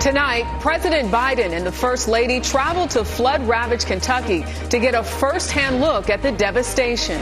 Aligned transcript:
Tonight, 0.00 0.46
President 0.62 1.10
Biden 1.10 1.52
and 1.52 1.66
the 1.66 1.70
First 1.70 2.08
Lady 2.08 2.40
traveled 2.40 2.88
to 2.92 3.04
flood 3.04 3.46
ravaged 3.46 3.86
Kentucky 3.86 4.46
to 4.70 4.78
get 4.78 4.94
a 4.94 5.02
first-hand 5.02 5.82
look 5.82 6.08
at 6.08 6.22
the 6.22 6.32
devastation. 6.32 7.20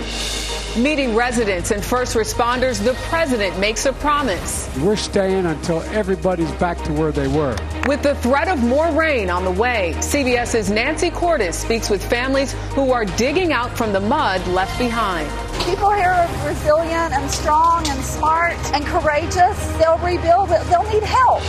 Meeting 0.81 1.17
residents 1.17 1.73
and 1.73 1.85
first 1.85 2.15
responders, 2.15 2.81
the 2.83 2.95
president 3.09 3.59
makes 3.59 3.85
a 3.87 3.93
promise. 3.95 4.71
We're 4.79 4.95
staying 4.95 5.47
until 5.47 5.83
everybody's 5.91 6.53
back 6.53 6.81
to 6.85 6.93
where 6.93 7.11
they 7.11 7.27
were. 7.27 7.57
With 7.89 8.05
the 8.05 8.15
threat 8.15 8.47
of 8.47 8.63
more 8.63 8.93
rain 8.93 9.29
on 9.29 9.45
the 9.45 9.51
way, 9.51 9.95
CBS's 9.97 10.71
Nancy 10.71 11.11
Cordes 11.11 11.57
speaks 11.57 11.91
with 11.91 12.09
families 12.09 12.53
who 12.77 12.93
are 12.93 13.05
digging 13.05 13.53
out 13.53 13.77
from 13.77 13.93
the 13.93 14.01
mud 14.01 14.47
left 14.47 14.79
behind. 14.79 15.29
People 15.65 15.91
here 15.91 16.11
are 16.11 16.47
resilient 16.47 17.13
and 17.13 17.29
strong 17.29 17.89
and 17.89 18.01
smart 18.05 18.55
and 18.73 18.87
courageous. 18.87 19.67
They'll 19.79 19.99
rebuild 19.99 20.53
it. 20.53 20.63
They'll 20.71 20.89
need 20.93 21.03
help. 21.03 21.43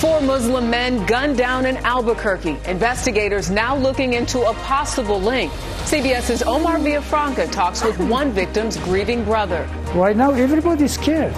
Four 0.00 0.20
Muslim 0.20 0.70
men 0.70 1.04
gunned 1.06 1.36
down 1.36 1.66
in 1.66 1.76
Albuquerque. 1.78 2.56
Investigators 2.66 3.50
now 3.50 3.76
looking 3.76 4.12
into 4.12 4.42
a 4.42 4.54
possible 4.54 5.20
link. 5.20 5.50
CBS's 5.90 6.44
Omar 6.44 6.78
Villafranca 6.78 7.50
talks 7.50 7.82
with 7.82 7.98
one 7.98 8.30
victim's 8.30 8.76
grieving 8.76 9.24
brother. 9.24 9.68
Right 9.96 10.16
now, 10.16 10.30
everybody's 10.30 10.92
scared. 10.92 11.34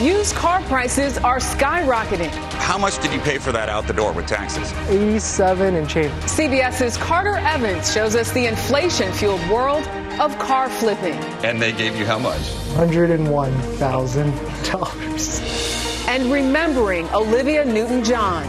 Used 0.00 0.36
car 0.36 0.62
prices 0.62 1.18
are 1.18 1.38
skyrocketing. 1.38 2.30
How 2.52 2.78
much 2.78 3.02
did 3.02 3.12
you 3.12 3.18
pay 3.18 3.38
for 3.38 3.50
that 3.50 3.68
out 3.68 3.88
the 3.88 3.94
door 3.94 4.12
with 4.12 4.28
taxes? 4.28 4.72
87 4.88 5.74
and 5.74 5.90
change. 5.90 6.12
CBS's 6.22 6.96
Carter 6.98 7.34
Evans 7.34 7.92
shows 7.92 8.14
us 8.14 8.30
the 8.30 8.46
inflation 8.46 9.12
fueled 9.12 9.44
world 9.48 9.84
of 10.20 10.38
car 10.38 10.70
flipping. 10.70 11.14
And 11.44 11.60
they 11.60 11.72
gave 11.72 11.96
you 11.96 12.06
how 12.06 12.20
much? 12.20 12.42
$101,000. 12.76 15.71
And 16.12 16.30
remembering 16.30 17.08
Olivia 17.14 17.64
Newton 17.64 18.04
John. 18.04 18.44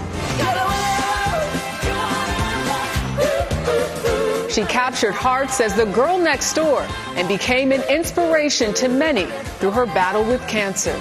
She 4.50 4.66
captured 4.66 5.13
hearts 5.13 5.62
as 5.62 5.73
the 5.73 5.85
girl 5.85 6.18
next 6.18 6.56
door 6.56 6.85
and 7.16 7.25
became 7.29 7.72
an 7.72 7.81
inspiration 7.84 8.73
to 8.73 8.90
many 8.90 9.28
through 9.59 9.72
her 9.72 9.85
battle 9.85 10.25
with 10.25 10.46
cancer. 10.46 10.91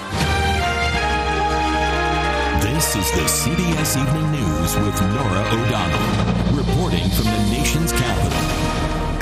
This 2.61 2.95
is 2.95 3.11
the 3.11 3.27
CBS 3.27 4.01
Evening 4.01 4.31
News 4.31 4.77
with 4.77 5.01
Norah 5.01 5.49
O'Donnell, 5.51 6.55
reporting 6.55 7.09
from 7.09 7.25
the 7.25 7.49
nation's. 7.51 8.02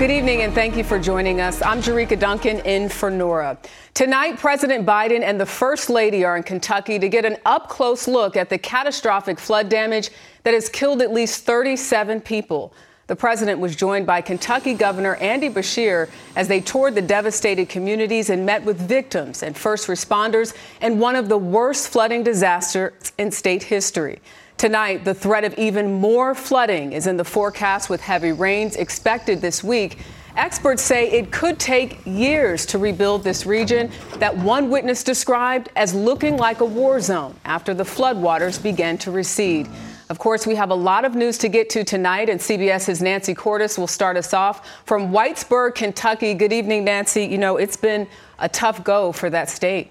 Good 0.02 0.10
evening 0.10 0.42
and 0.42 0.52
thank 0.52 0.76
you 0.76 0.84
for 0.84 0.98
joining 0.98 1.42
us. 1.42 1.62
I'm 1.62 1.80
Jericka 1.80 2.20
Duncan 2.20 2.58
in 2.62 2.90
for 2.90 3.12
Norah. 3.12 3.60
Tonight, 3.94 4.40
President 4.40 4.84
Biden 4.84 5.22
and 5.22 5.40
the 5.40 5.46
First 5.46 5.92
Lady 5.92 6.26
are 6.26 6.36
in 6.36 6.42
Kentucky 6.42 6.98
to 6.98 7.08
get 7.08 7.24
an 7.24 7.38
up 7.46 7.70
close 7.70 8.08
look 8.08 8.36
at 8.36 8.50
the 8.50 8.58
catastrophic 8.58 9.40
flood 9.40 9.70
damage 9.70 10.10
that 10.42 10.56
has 10.56 10.70
killed 10.70 11.04
at 11.04 11.14
least 11.14 11.46
37 11.46 12.20
people. 12.22 12.74
The 13.06 13.16
president 13.16 13.60
was 13.60 13.76
joined 13.76 14.08
by 14.08 14.22
Kentucky 14.22 14.74
Governor 14.74 15.18
Andy 15.18 15.52
Beshear 15.52 16.10
as 16.36 16.48
they 16.48 16.62
toured 16.62 16.96
the 16.96 17.04
devastated 17.04 17.70
communities 17.70 18.32
and 18.32 18.44
met 18.44 18.64
with 18.64 18.80
victims 18.80 19.44
and 19.44 19.56
first 19.56 19.88
responders 19.88 20.56
in 20.82 20.98
one 20.98 21.16
of 21.16 21.30
the 21.30 21.38
worst 21.38 21.90
flooding 21.90 22.24
disasters 22.24 23.12
in 23.20 23.30
state 23.30 23.62
history. 23.62 24.20
Tonight, 24.62 25.06
the 25.06 25.16
threat 25.16 25.44
of 25.44 25.56
even 25.58 25.92
more 25.92 26.36
flooding 26.36 26.94
is 26.94 27.08
in 27.08 27.18
the 27.18 27.24
forecast 27.24 27.90
with 27.90 28.00
heavy 28.00 28.32
rains 28.32 28.76
expected 28.76 29.42
this 29.42 29.64
week. 29.64 29.98
Experts 30.38 30.84
say 30.84 31.10
it 31.10 31.32
could 31.32 31.58
take 31.58 32.00
years 32.06 32.64
to 32.68 32.78
rebuild 32.78 33.24
this 33.24 33.48
region 33.48 33.90
that 34.20 34.38
one 34.38 34.70
witness 34.70 35.04
described 35.04 35.70
as 35.76 35.96
looking 35.96 36.38
like 36.38 36.62
a 36.62 36.66
war 36.66 37.00
zone 37.02 37.34
after 37.44 37.74
the 37.74 37.84
floodwaters 37.84 38.62
began 38.62 39.00
to 39.00 39.10
recede. 39.10 39.68
Of 40.12 40.20
course, 40.20 40.46
we 40.46 40.54
have 40.54 40.70
a 40.70 40.76
lot 40.76 41.06
of 41.06 41.16
news 41.16 41.40
to 41.40 41.50
get 41.50 41.72
to 41.72 41.84
tonight, 41.84 42.30
and 42.30 42.40
CBS's 42.40 43.02
Nancy 43.02 43.34
Cordes 43.34 43.80
will 43.80 43.88
start 43.88 44.16
us 44.16 44.32
off 44.32 44.70
from 44.86 45.12
Whitesburg, 45.12 45.74
Kentucky. 45.74 46.36
Good 46.36 46.54
evening, 46.54 46.84
Nancy. 46.84 47.26
You 47.26 47.40
know, 47.40 47.58
it's 47.58 47.78
been 47.78 48.08
a 48.38 48.48
tough 48.48 48.84
go 48.84 49.12
for 49.12 49.28
that 49.32 49.50
state. 49.50 49.90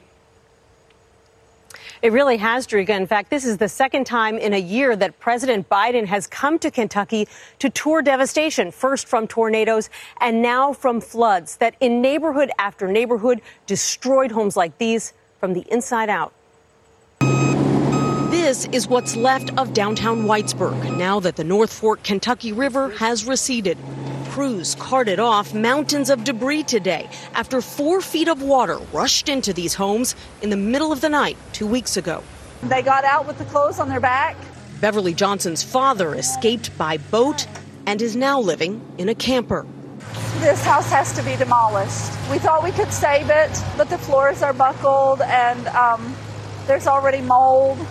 It 2.03 2.12
really 2.12 2.38
has, 2.38 2.66
Jericka. 2.66 2.97
In 2.97 3.06
fact, 3.06 3.28
this 3.28 3.44
is 3.44 3.59
the 3.59 3.69
second 3.69 4.07
time 4.07 4.39
in 4.39 4.54
a 4.54 4.59
year 4.59 4.97
that 4.97 5.21
President 5.21 5.69
Biden 5.69 6.07
has 6.07 6.27
come 6.27 6.59
to 6.60 6.71
Kentucky 6.71 7.28
to 7.59 7.69
tour 7.69 8.01
devastation, 8.01 8.72
first 8.72 9.07
from 9.07 9.27
tornadoes 9.27 9.91
and 10.19 10.41
now 10.41 10.72
from 10.72 11.03
floods 11.03 11.59
that 11.59 11.75
in 11.78 12.01
neighborhood 12.01 12.51
after 12.59 12.89
neighborhood 12.89 13.42
destroyed 13.66 14.33
homes 14.33 14.57
like 14.57 14.78
these 14.78 15.13
from 15.41 15.53
the 15.53 15.65
inside 15.71 16.09
out. 16.09 16.33
This 18.30 18.65
is 18.72 18.89
what's 18.89 19.15
left 19.15 19.53
of 19.59 19.75
downtown 19.75 20.25
Whitesburg 20.25 20.97
now 20.97 21.21
that 21.21 21.36
the 21.36 21.45
North 21.45 21.72
Fork 21.72 22.03
Kentucky 22.03 22.53
River 22.53 22.91
has 22.92 23.27
receded. 23.27 23.77
Crews 24.30 24.77
carted 24.77 25.18
off 25.18 25.54
mountains 25.54 26.09
of 26.09 26.22
debris 26.22 26.62
today 26.62 27.10
after 27.34 27.60
four 27.60 28.00
feet 28.00 28.28
of 28.28 28.41
water 28.41 28.78
rushed 28.92 29.28
into 29.28 29.53
these 29.53 29.74
homes 29.74 30.15
in 30.41 30.50
the 30.50 30.56
middle 30.56 30.92
of 30.92 31.00
the 31.00 31.09
night 31.09 31.36
two 31.53 31.66
weeks 31.66 31.97
ago. 31.97 32.22
They 32.62 32.80
got 32.80 33.03
out 33.03 33.27
with 33.27 33.38
the 33.38 33.44
clothes 33.47 33.80
on 33.80 33.88
their 33.88 33.98
back. 33.98 34.36
Beverly 34.80 35.15
Johnson's 35.15 35.65
father 35.65 36.15
escaped 36.15 36.78
by 36.78 36.98
boat 36.98 37.48
and 37.86 38.00
is 38.00 38.15
now 38.15 38.38
living 38.38 38.80
in 38.98 39.09
a 39.09 39.16
camper. 39.16 39.66
This 40.38 40.65
house 40.65 40.88
has 40.92 41.12
to 41.15 41.24
be 41.24 41.34
demolished. 41.34 42.12
We 42.30 42.38
thought 42.38 42.62
we 42.62 42.71
could 42.71 42.92
save 42.92 43.30
it, 43.30 43.50
but 43.77 43.91
the 43.91 43.98
floors 43.98 44.42
are 44.42 44.53
buckled 44.53 45.22
and 45.22 45.66
um, 45.68 46.15
There's 46.68 46.86
already 46.86 47.21
mold. 47.21 47.84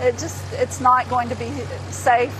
It 0.00 0.18
just 0.18 0.42
it's 0.54 0.80
not 0.80 1.08
going 1.08 1.28
to 1.28 1.36
be 1.36 1.52
safe 1.90 2.34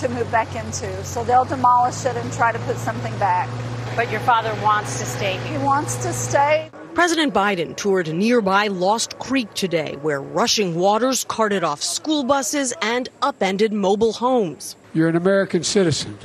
to 0.00 0.08
move 0.08 0.30
back 0.30 0.54
into. 0.54 1.04
So 1.04 1.24
they'll 1.24 1.44
demolish 1.44 2.04
it 2.04 2.16
and 2.16 2.32
try 2.32 2.52
to 2.52 2.58
put 2.60 2.76
something 2.76 3.16
back. 3.18 3.48
But 3.96 4.10
your 4.10 4.20
father 4.20 4.54
wants 4.62 4.98
to 5.00 5.06
stay 5.06 5.38
here. 5.38 5.58
He 5.58 5.64
wants 5.64 5.96
to 5.96 6.12
stay. 6.12 6.70
President 6.94 7.32
Biden 7.32 7.76
toured 7.76 8.12
nearby 8.12 8.66
Lost 8.66 9.18
Creek 9.18 9.52
today, 9.54 9.96
where 10.02 10.20
rushing 10.20 10.74
waters 10.74 11.24
carted 11.28 11.62
off 11.62 11.82
school 11.82 12.24
buses 12.24 12.72
and 12.82 13.08
upended 13.22 13.72
mobile 13.72 14.12
homes. 14.12 14.74
You're 14.94 15.08
an 15.08 15.16
American 15.16 15.62
citizen. 15.62 16.18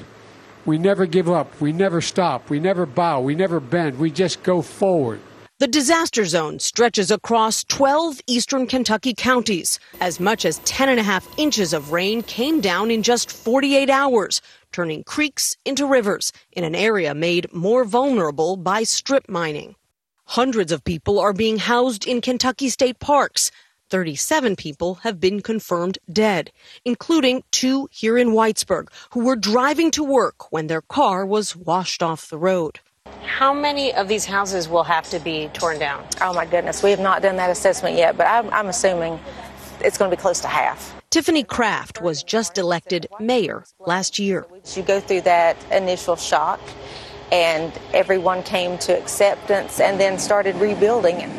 We 0.66 0.78
never 0.78 1.06
give 1.06 1.30
up. 1.30 1.62
We 1.62 1.74
never 1.74 2.02
stop. 2.02 2.50
We 2.50 2.60
never 2.60 2.86
bow. 2.86 3.22
We 3.22 3.36
never 3.36 3.60
bend. 3.60 4.00
We 4.00 4.10
just 4.10 4.42
go 4.44 4.62
forward. 4.62 5.20
The 5.60 5.68
disaster 5.68 6.26
zone 6.26 6.58
stretches 6.58 7.12
across 7.12 7.64
12 7.66 8.22
eastern 8.26 8.66
Kentucky 8.66 9.14
counties. 9.14 9.80
As 10.02 10.20
much 10.20 10.46
as 10.46 10.58
10 10.66 10.90
and 10.90 11.00
a 11.00 11.04
half 11.04 11.28
inches 11.38 11.74
of 11.74 11.92
rain 11.92 12.24
came 12.24 12.60
down 12.60 12.90
in 12.90 13.04
just 13.04 13.32
48 13.32 13.88
hours, 13.88 14.42
turning 14.72 15.04
creeks 15.04 15.56
into 15.64 15.86
rivers 15.86 16.34
in 16.54 16.64
an 16.64 16.74
area 16.74 17.14
made 17.14 17.54
more 17.54 17.86
vulnerable 17.86 18.58
by 18.58 18.82
strip 18.82 19.30
mining. 19.30 19.76
Hundreds 20.26 20.72
of 20.72 20.84
people 20.84 21.20
are 21.20 21.34
being 21.34 21.58
housed 21.58 22.08
in 22.08 22.20
Kentucky 22.20 22.68
state 22.68 22.98
parks. 22.98 23.52
37 23.92 24.56
people 24.56 24.96
have 24.96 25.20
been 25.20 25.40
confirmed 25.40 26.00
dead, 26.12 26.52
including 26.84 27.44
two 27.52 27.88
here 27.92 28.18
in 28.18 28.30
Whitesburg 28.30 28.88
who 29.12 29.24
were 29.24 29.36
driving 29.36 29.92
to 29.92 30.04
work 30.04 30.52
when 30.52 30.66
their 30.66 30.82
car 30.82 31.28
was 31.28 31.56
washed 31.56 32.02
off 32.02 32.28
the 32.28 32.40
road. 32.40 32.80
How 33.44 33.54
many 33.54 33.94
of 33.94 34.08
these 34.08 34.24
houses 34.24 34.70
will 34.70 34.86
have 34.86 35.10
to 35.10 35.20
be 35.20 35.50
torn 35.50 35.78
down? 35.78 36.06
Oh 36.22 36.34
my 36.34 36.46
goodness, 36.46 36.82
we 36.82 36.92
have 36.92 37.02
not 37.02 37.22
done 37.22 37.36
that 37.36 37.50
assessment 37.50 37.98
yet, 37.98 38.16
but 38.16 38.26
I'm, 38.26 38.50
I'm 38.52 38.68
assuming 38.70 39.20
it's 39.82 39.98
going 39.98 40.10
to 40.10 40.16
be 40.16 40.22
close 40.22 40.40
to 40.40 40.48
half. 40.48 40.96
Tiffany 41.10 41.44
Kraft 41.44 42.02
was 42.02 42.24
just 42.24 42.58
elected 42.58 43.06
mayor 43.20 43.66
last 43.82 44.18
year. 44.18 44.48
You 44.74 44.84
go 44.84 45.02
through 45.02 45.24
that 45.24 45.58
initial 45.74 46.16
shock, 46.16 46.62
and 47.34 47.74
everyone 47.92 48.44
came 48.44 48.78
to 48.78 48.98
acceptance 48.98 49.82
and 49.82 50.00
then 50.00 50.20
started 50.20 50.56
rebuilding. 50.56 51.30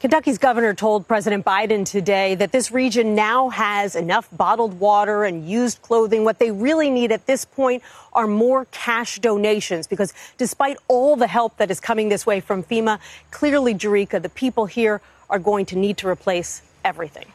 Kentucky's 0.00 0.38
governor 0.38 0.72
told 0.72 1.06
President 1.06 1.44
Biden 1.44 1.84
today 1.84 2.34
that 2.36 2.52
this 2.52 2.72
region 2.72 3.14
now 3.14 3.50
has 3.50 3.94
enough 3.94 4.26
bottled 4.32 4.80
water 4.80 5.24
and 5.24 5.46
used 5.46 5.82
clothing. 5.82 6.24
What 6.24 6.38
they 6.38 6.50
really 6.50 6.88
need 6.88 7.12
at 7.12 7.26
this 7.26 7.44
point 7.44 7.82
are 8.14 8.26
more 8.26 8.64
cash 8.70 9.18
donations 9.18 9.86
because 9.86 10.14
despite 10.38 10.78
all 10.88 11.16
the 11.16 11.26
help 11.26 11.58
that 11.58 11.70
is 11.70 11.80
coming 11.80 12.08
this 12.08 12.24
way 12.24 12.40
from 12.40 12.62
FEMA, 12.62 12.98
clearly, 13.30 13.74
Jericka, 13.74 14.22
the 14.22 14.30
people 14.30 14.64
here 14.64 15.02
are 15.28 15.38
going 15.38 15.66
to 15.66 15.76
need 15.76 15.98
to 15.98 16.08
replace 16.08 16.62
everything. 16.82 17.26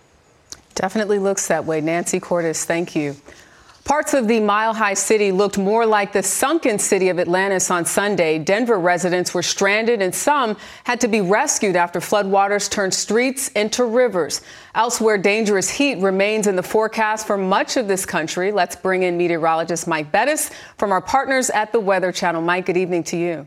Definitely 0.74 1.20
looks 1.20 1.48
that 1.48 1.66
way. 1.66 1.82
Nancy 1.82 2.20
Cordes, 2.20 2.66
thank 2.66 2.96
you. 2.96 3.16
Parts 3.86 4.16
of 4.16 4.28
the 4.28 4.40
Mile 4.40 4.74
High 4.74 4.96
City 4.96 5.32
looked 5.32 5.60
more 5.60 5.86
like 5.86 6.12
the 6.12 6.24
sunken 6.24 6.80
city 6.80 7.10
of 7.10 7.20
Atlantis 7.20 7.70
on 7.70 7.86
Sunday. 7.86 8.40
Denver 8.40 8.80
residents 8.80 9.32
were 9.32 9.44
stranded 9.44 10.02
and 10.02 10.14
some 10.14 10.58
had 10.86 11.00
to 11.02 11.08
be 11.08 11.22
rescued 11.22 11.76
after 11.76 12.00
floodwaters 12.00 12.68
turned 12.68 12.96
streets 12.96 13.50
into 13.50 13.86
rivers. 13.86 14.42
Elsewhere, 14.74 15.20
dangerous 15.20 15.70
heat 15.70 16.00
remains 16.00 16.48
in 16.48 16.56
the 16.56 16.64
forecast 16.64 17.28
for 17.28 17.38
much 17.38 17.78
of 17.78 17.88
this 17.88 18.08
country. 18.08 18.52
Let's 18.52 18.76
bring 18.76 19.04
in 19.04 19.18
meteorologist 19.18 19.88
Mike 19.88 20.12
Bettes 20.12 20.52
from 20.80 20.92
our 20.92 21.02
partners 21.02 21.52
at 21.52 21.72
the 21.72 21.80
Weather 21.80 22.12
Channel. 22.12 22.42
Mike, 22.42 22.66
good 22.66 22.78
evening 22.78 23.04
to 23.04 23.18
you. 23.18 23.46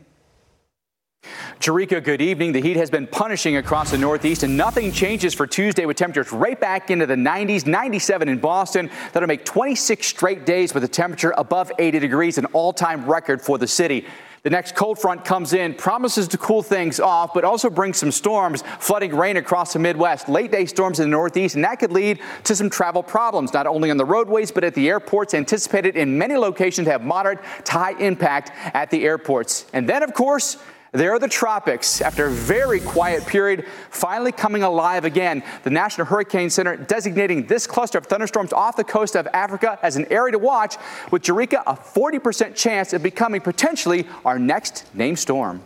Jericka, 1.59 2.01
good 2.01 2.21
evening. 2.21 2.53
The 2.53 2.61
heat 2.61 2.77
has 2.77 2.89
been 2.89 3.05
punishing 3.05 3.57
across 3.57 3.91
the 3.91 3.97
Northeast, 3.97 4.43
and 4.43 4.55
nothing 4.55 4.93
changes 4.93 5.33
for 5.33 5.45
Tuesday 5.45 5.85
with 5.85 5.97
temperatures 5.97 6.31
right 6.31 6.57
back 6.57 6.89
into 6.89 7.05
the 7.05 7.15
90s, 7.15 7.67
97 7.67 8.29
in 8.29 8.39
Boston. 8.39 8.89
That'll 9.11 9.27
make 9.27 9.43
26 9.43 10.07
straight 10.07 10.45
days 10.45 10.73
with 10.73 10.85
a 10.85 10.87
temperature 10.87 11.33
above 11.37 11.69
80 11.77 11.99
degrees, 11.99 12.37
an 12.37 12.45
all 12.53 12.71
time 12.71 13.05
record 13.05 13.41
for 13.41 13.57
the 13.57 13.67
city. 13.67 14.05
The 14.43 14.49
next 14.49 14.73
cold 14.73 14.99
front 14.99 15.25
comes 15.25 15.51
in, 15.51 15.73
promises 15.73 16.29
to 16.29 16.37
cool 16.37 16.63
things 16.63 17.01
off, 17.01 17.33
but 17.33 17.43
also 17.43 17.69
brings 17.69 17.97
some 17.97 18.13
storms, 18.13 18.63
flooding 18.79 19.13
rain 19.13 19.35
across 19.35 19.73
the 19.73 19.79
Midwest, 19.79 20.29
late 20.29 20.53
day 20.53 20.65
storms 20.65 21.01
in 21.01 21.09
the 21.09 21.11
Northeast, 21.11 21.55
and 21.55 21.63
that 21.65 21.75
could 21.79 21.91
lead 21.91 22.21
to 22.45 22.55
some 22.55 22.69
travel 22.69 23.03
problems, 23.03 23.53
not 23.53 23.67
only 23.67 23.91
on 23.91 23.97
the 23.97 24.05
roadways, 24.05 24.49
but 24.49 24.63
at 24.63 24.75
the 24.75 24.87
airports, 24.87 25.33
anticipated 25.33 25.97
in 25.97 26.17
many 26.17 26.37
locations 26.37 26.85
to 26.85 26.91
have 26.93 27.03
moderate 27.03 27.39
to 27.65 27.71
high 27.73 27.99
impact 27.99 28.53
at 28.73 28.89
the 28.89 29.03
airports. 29.03 29.65
And 29.73 29.89
then, 29.89 30.03
of 30.03 30.13
course, 30.13 30.55
there 30.91 31.13
are 31.13 31.19
the 31.19 31.27
tropics. 31.27 32.01
After 32.01 32.25
a 32.25 32.31
very 32.31 32.79
quiet 32.79 33.25
period, 33.25 33.65
finally 33.91 34.31
coming 34.31 34.63
alive 34.63 35.05
again. 35.05 35.43
The 35.63 35.69
National 35.69 36.07
Hurricane 36.07 36.49
Center 36.49 36.75
designating 36.75 37.45
this 37.45 37.67
cluster 37.67 37.97
of 37.97 38.05
thunderstorms 38.07 38.53
off 38.53 38.75
the 38.75 38.83
coast 38.83 39.15
of 39.15 39.27
Africa 39.33 39.77
as 39.83 39.97
an 39.97 40.11
area 40.11 40.31
to 40.31 40.39
watch, 40.39 40.77
with 41.11 41.21
Jericka 41.21 41.61
a 41.67 41.75
40% 41.75 42.55
chance 42.55 42.93
of 42.93 43.03
becoming 43.03 43.41
potentially 43.41 44.07
our 44.25 44.39
next 44.39 44.85
named 44.95 45.19
storm. 45.19 45.61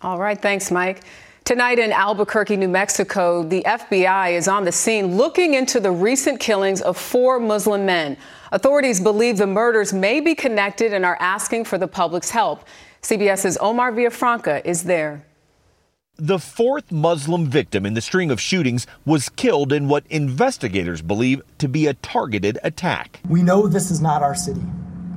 All 0.00 0.18
right, 0.18 0.40
thanks, 0.40 0.70
Mike. 0.70 1.02
Tonight 1.44 1.80
in 1.80 1.90
Albuquerque, 1.90 2.56
New 2.56 2.68
Mexico, 2.68 3.42
the 3.42 3.62
FBI 3.66 4.32
is 4.32 4.46
on 4.46 4.64
the 4.64 4.70
scene 4.70 5.16
looking 5.16 5.54
into 5.54 5.80
the 5.80 5.90
recent 5.90 6.38
killings 6.38 6.80
of 6.80 6.96
four 6.96 7.40
Muslim 7.40 7.84
men. 7.84 8.16
Authorities 8.52 9.00
believe 9.00 9.38
the 9.38 9.46
murders 9.46 9.92
may 9.92 10.20
be 10.20 10.36
connected 10.36 10.92
and 10.92 11.04
are 11.04 11.16
asking 11.18 11.64
for 11.64 11.78
the 11.78 11.88
public's 11.88 12.30
help. 12.30 12.64
CBS's 13.02 13.58
Omar 13.60 13.90
Villafranca 13.90 14.64
is 14.64 14.84
there. 14.84 15.26
The 16.18 16.38
fourth 16.38 16.92
Muslim 16.92 17.46
victim 17.46 17.84
in 17.84 17.94
the 17.94 18.00
string 18.00 18.30
of 18.30 18.40
shootings 18.40 18.86
was 19.04 19.28
killed 19.28 19.72
in 19.72 19.88
what 19.88 20.04
investigators 20.08 21.02
believe 21.02 21.42
to 21.58 21.66
be 21.66 21.88
a 21.88 21.94
targeted 21.94 22.58
attack. 22.62 23.18
We 23.28 23.42
know 23.42 23.66
this 23.66 23.90
is 23.90 24.00
not 24.00 24.22
our 24.22 24.36
city. 24.36 24.62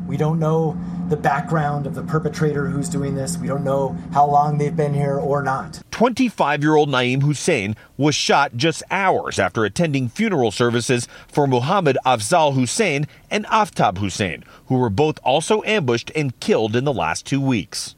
We 0.07 0.17
don't 0.17 0.39
know 0.39 0.75
the 1.09 1.17
background 1.17 1.85
of 1.85 1.93
the 1.93 2.01
perpetrator 2.01 2.65
who's 2.65 2.89
doing 2.89 3.13
this. 3.13 3.37
We 3.37 3.47
don't 3.47 3.63
know 3.63 3.95
how 4.13 4.25
long 4.25 4.57
they've 4.57 4.75
been 4.75 4.95
here 4.95 5.17
or 5.19 5.43
not. 5.43 5.81
25 5.95 6.61
year 6.61 6.75
old 6.75 6.89
Naeem 6.89 7.23
Hussein 7.23 7.73
was 7.95 8.15
shot 8.15 8.57
just 8.57 8.83
hours 8.91 9.39
after 9.39 9.63
attending 9.63 10.09
funeral 10.09 10.51
services 10.51 11.07
for 11.25 11.47
Muhammad 11.47 11.97
Afzal 12.05 12.53
Hussein 12.53 13.07
and 13.31 13.45
Aftab 13.45 13.99
Hussein, 13.99 14.43
who 14.65 14.75
were 14.75 14.89
both 14.89 15.19
also 15.23 15.63
ambushed 15.63 16.11
and 16.13 16.37
killed 16.41 16.75
in 16.75 16.83
the 16.83 16.91
last 16.91 17.25
two 17.25 17.39
weeks. 17.39 17.95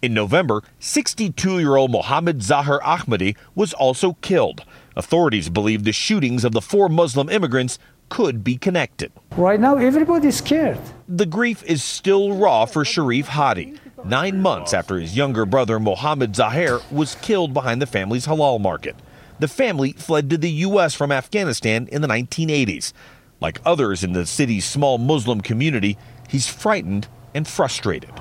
In 0.00 0.14
November, 0.14 0.62
62 0.80 1.58
year 1.58 1.76
old 1.76 1.90
Mohammed 1.90 2.42
Zahir 2.42 2.80
Ahmadi 2.82 3.36
was 3.54 3.74
also 3.74 4.14
killed. 4.22 4.64
Authorities 4.96 5.50
believe 5.50 5.84
the 5.84 5.92
shootings 5.92 6.42
of 6.42 6.52
the 6.52 6.62
four 6.62 6.88
Muslim 6.88 7.28
immigrants 7.28 7.78
could 8.08 8.44
be 8.44 8.56
connected. 8.56 9.12
Right 9.36 9.60
now, 9.60 9.76
everybody's 9.76 10.36
scared. 10.36 10.78
The 11.06 11.26
grief 11.26 11.62
is 11.64 11.84
still 11.84 12.32
raw 12.32 12.64
for 12.64 12.82
Sharif 12.82 13.28
Hadi, 13.28 13.78
nine 14.08 14.40
months 14.40 14.72
after 14.72 14.98
his 14.98 15.16
younger 15.16 15.44
brother 15.44 15.78
Mohammed 15.80 16.36
Zahir 16.36 16.80
was 16.90 17.16
killed 17.16 17.52
behind 17.52 17.82
the 17.82 17.86
family's 17.86 18.26
halal 18.26 18.60
market. 18.60 18.96
The 19.38 19.48
family 19.48 19.92
fled 19.92 20.30
to 20.30 20.38
the 20.38 20.50
U.S. 20.50 20.94
from 20.94 21.12
Afghanistan 21.12 21.88
in 21.88 22.02
the 22.02 22.08
1980s. 22.08 22.92
Like 23.40 23.60
others 23.64 24.02
in 24.02 24.12
the 24.12 24.24
city's 24.24 24.64
small 24.64 24.98
Muslim 24.98 25.40
community, 25.40 25.98
he's 26.28 26.48
frightened 26.48 27.08
and 27.34 27.46
frustrated. 27.46 28.12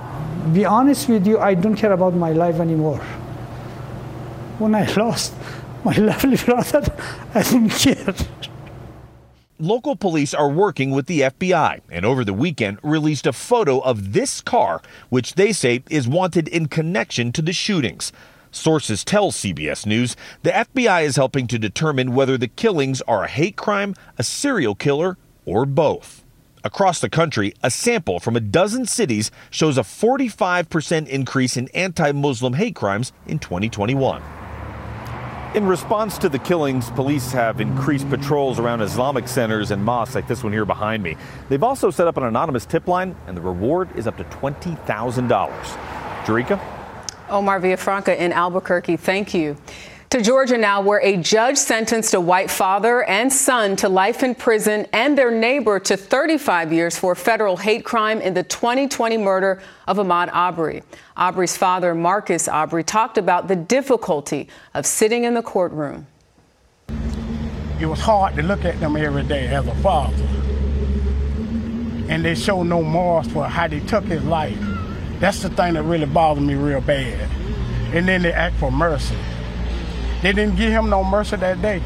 Be 0.54 0.65
honest 0.65 1.08
with 1.08 1.25
you, 1.25 1.39
I 1.39 1.54
don't 1.54 1.75
care 1.75 1.94
about 1.94 2.15
my 2.15 2.34
life 2.34 2.60
anymore. 2.60 3.00
When 4.60 4.75
I 4.75 4.92
lost 4.98 5.34
my 5.84 5.94
lovely 5.98 6.38
brother, 6.38 6.84
I 7.34 7.44
didn't 7.44 7.70
care. 7.70 8.13
Local 9.59 9.95
police 9.95 10.33
are 10.33 10.50
working 10.50 10.91
with 10.91 11.05
the 11.05 11.21
FBI 11.21 11.79
and 11.89 12.05
over 12.05 12.25
the 12.25 12.33
weekend 12.33 12.77
released 12.83 13.25
a 13.25 13.31
photo 13.31 13.79
of 13.79 14.12
this 14.12 14.41
car, 14.41 14.81
which 15.07 15.35
they 15.35 15.53
say 15.53 15.81
is 15.89 16.09
wanted 16.09 16.50
in 16.50 16.67
connection 16.67 17.31
to 17.31 17.41
the 17.41 17.53
shootings. 17.53 18.12
Sources 18.51 19.05
tell 19.05 19.31
CBS 19.31 19.85
News 19.85 20.17
the 20.43 20.51
FBI 20.51 21.05
is 21.05 21.15
helping 21.15 21.47
to 21.47 21.57
determine 21.57 22.13
whether 22.13 22.38
the 22.38 22.50
killings 22.50 23.01
are 23.03 23.24
a 23.24 23.29
hate 23.29 23.55
crime, 23.55 23.95
a 24.17 24.24
serial 24.24 24.75
killer, 24.75 25.17
or 25.45 25.65
both. 25.65 26.25
Across 26.65 27.00
the 27.00 27.09
country, 27.09 27.53
a 27.63 27.71
sample 27.71 28.19
from 28.19 28.35
a 28.35 28.41
dozen 28.41 28.85
cities 28.85 29.31
shows 29.51 29.77
a 29.77 29.81
45% 29.83 31.07
increase 31.07 31.55
in 31.55 31.69
anti 31.69 32.12
Muslim 32.12 32.55
hate 32.55 32.75
crimes 32.75 33.13
in 33.25 33.39
2021. 33.39 34.21
In 35.55 35.65
response 35.65 36.17
to 36.17 36.27
the 36.27 36.38
killings, 36.38 36.89
police 36.89 37.31
have 37.31 37.62
increased 37.62 38.09
patrols 38.09 38.59
around 38.59 38.81
Islamic 38.81 39.25
centers 39.25 39.71
and 39.71 39.81
mosques 39.81 40.13
like 40.13 40.27
this 40.27 40.43
one 40.43 40.51
here 40.51 40.65
behind 40.65 41.01
me. 41.01 41.15
They've 41.47 41.63
also 41.63 41.89
set 41.91 42.09
up 42.09 42.17
an 42.17 42.24
anonymous 42.24 42.65
tip 42.65 42.89
line, 42.89 43.15
and 43.25 43.38
the 43.38 43.41
reward 43.41 43.88
is 43.95 44.05
up 44.05 44.17
to 44.17 44.25
$20,000. 44.25 44.75
Jericka? 46.25 46.59
Omar 47.29 47.62
Villafranca 47.62 48.17
in 48.17 48.33
Albuquerque, 48.33 48.97
thank 48.97 49.33
you. 49.33 49.55
To 50.15 50.22
Georgia 50.22 50.57
now, 50.57 50.79
where 50.79 51.01
a 51.01 51.17
judge 51.17 51.57
sentenced 51.57 52.13
a 52.13 52.22
white 52.22 52.50
father 52.50 53.03
and 53.03 53.34
son 53.34 53.75
to 53.75 53.89
life 53.89 54.24
in 54.24 54.34
prison 54.34 54.88
and 54.93 55.17
their 55.17 55.29
neighbor 55.29 55.77
to 55.81 55.98
35 55.98 56.72
years 56.72 56.98
for 56.98 57.15
federal 57.15 57.57
hate 57.57 57.84
crime 57.84 58.22
in 58.22 58.34
the 58.34 58.43
2020 58.43 59.17
murder 59.17 59.62
of 59.88 59.98
Ahmaud 59.98 60.29
Arbery. 60.31 60.84
Arbery's 61.17 61.57
father, 61.57 61.93
Marcus 61.93 62.48
Arbery, 62.48 62.86
talked 62.86 63.17
about 63.17 63.50
the 63.50 63.57
difficulty 63.57 64.48
of 64.74 64.86
sitting 64.86 65.25
in 65.25 65.34
the 65.34 65.43
courtroom. 65.43 66.07
It 67.81 67.88
was 67.88 68.00
hard 68.00 68.38
to 68.38 68.41
look 68.41 68.63
at 68.63 68.79
them 68.79 68.95
every 68.95 69.24
day 69.24 69.48
as 69.48 69.67
a 69.67 69.75
father. 69.81 70.15
And 72.07 72.24
they 72.24 72.36
show 72.36 72.63
no 72.63 72.77
remorse 72.77 73.27
for 73.27 73.50
how 73.50 73.67
they 73.67 73.81
took 73.81 74.05
his 74.05 74.24
life. 74.24 74.57
That's 75.19 75.41
the 75.41 75.50
thing 75.50 75.74
that 75.74 75.84
really 75.84 76.05
bothered 76.05 76.41
me 76.41 76.55
real 76.55 76.79
bad. 76.79 77.29
And 77.93 78.07
then 78.07 78.22
they 78.22 78.31
act 78.31 78.55
for 78.55 78.72
mercy. 78.72 79.17
They 80.25 80.34
didn't 80.34 80.55
give 80.55 80.72
him 80.72 80.89
no 80.89 81.03
mercy 81.03 81.36
that 81.36 81.62
day. 81.62 81.84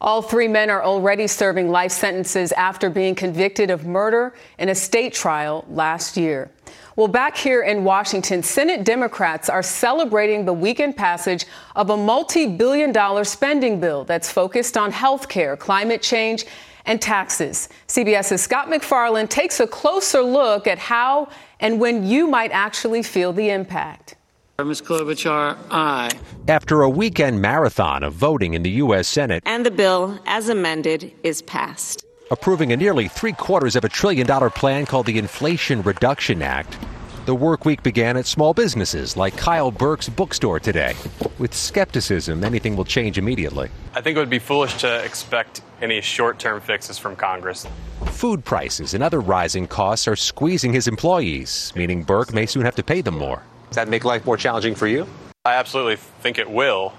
All 0.00 0.22
three 0.22 0.48
men 0.48 0.70
are 0.70 0.82
already 0.82 1.26
serving 1.26 1.68
life 1.68 1.92
sentences 1.92 2.50
after 2.52 2.88
being 2.88 3.14
convicted 3.14 3.68
of 3.68 3.84
murder 3.84 4.34
in 4.58 4.70
a 4.70 4.74
state 4.74 5.12
trial 5.12 5.66
last 5.68 6.16
year. 6.16 6.50
Well, 6.96 7.08
back 7.08 7.36
here 7.36 7.62
in 7.62 7.84
Washington, 7.84 8.42
Senate 8.42 8.84
Democrats 8.84 9.50
are 9.50 9.62
celebrating 9.62 10.46
the 10.46 10.54
weekend 10.54 10.96
passage 10.96 11.44
of 11.76 11.90
a 11.90 11.96
multi 11.98 12.46
billion 12.46 12.90
dollar 12.90 13.24
spending 13.24 13.80
bill 13.80 14.04
that's 14.04 14.32
focused 14.32 14.78
on 14.78 14.90
health 14.90 15.28
care, 15.28 15.58
climate 15.58 16.00
change, 16.00 16.46
and 16.86 17.02
taxes. 17.02 17.68
CBS's 17.86 18.40
Scott 18.40 18.70
MacFarlane 18.70 19.28
takes 19.28 19.60
a 19.60 19.66
closer 19.66 20.22
look 20.22 20.66
at 20.66 20.78
how 20.78 21.28
and 21.60 21.78
when 21.78 22.06
you 22.06 22.26
might 22.26 22.52
actually 22.52 23.02
feel 23.02 23.34
the 23.34 23.50
impact. 23.50 24.16
Ms. 24.62 24.82
Klobuchar, 24.82 25.58
aye. 25.72 26.12
After 26.46 26.82
a 26.82 26.88
weekend 26.88 27.42
marathon 27.42 28.04
of 28.04 28.12
voting 28.12 28.54
in 28.54 28.62
the 28.62 28.70
U.S. 28.70 29.08
Senate, 29.08 29.42
and 29.44 29.66
the 29.66 29.70
bill, 29.70 30.20
as 30.26 30.48
amended, 30.48 31.12
is 31.24 31.42
passed. 31.42 32.04
Approving 32.30 32.70
a 32.70 32.76
nearly 32.76 33.08
three 33.08 33.32
quarters 33.32 33.74
of 33.74 33.84
a 33.84 33.88
trillion 33.88 34.28
dollar 34.28 34.50
plan 34.50 34.86
called 34.86 35.06
the 35.06 35.18
Inflation 35.18 35.82
Reduction 35.82 36.40
Act. 36.40 36.78
The 37.26 37.34
work 37.34 37.64
week 37.64 37.82
began 37.82 38.16
at 38.16 38.26
small 38.26 38.54
businesses 38.54 39.16
like 39.16 39.36
Kyle 39.36 39.72
Burke's 39.72 40.08
bookstore 40.08 40.60
today. 40.60 40.94
With 41.38 41.52
skepticism, 41.52 42.44
anything 42.44 42.76
will 42.76 42.84
change 42.84 43.18
immediately. 43.18 43.70
I 43.94 44.02
think 44.02 44.16
it 44.16 44.20
would 44.20 44.30
be 44.30 44.38
foolish 44.38 44.76
to 44.78 45.04
expect 45.04 45.62
any 45.82 46.00
short 46.00 46.38
term 46.38 46.60
fixes 46.60 46.96
from 46.96 47.16
Congress. 47.16 47.66
Food 48.06 48.44
prices 48.44 48.94
and 48.94 49.02
other 49.02 49.20
rising 49.20 49.66
costs 49.66 50.06
are 50.06 50.14
squeezing 50.14 50.72
his 50.72 50.86
employees, 50.86 51.72
meaning 51.74 52.04
Burke 52.04 52.32
may 52.32 52.46
soon 52.46 52.64
have 52.64 52.76
to 52.76 52.84
pay 52.84 53.00
them 53.00 53.18
more. 53.18 53.42
Does 53.74 53.84
that 53.84 53.88
make 53.88 54.04
life 54.04 54.24
more 54.24 54.36
challenging 54.36 54.76
for 54.76 54.86
you? 54.86 55.04
I 55.44 55.54
absolutely 55.54 55.96
think 55.96 56.38
it 56.38 56.48
will. 56.48 56.92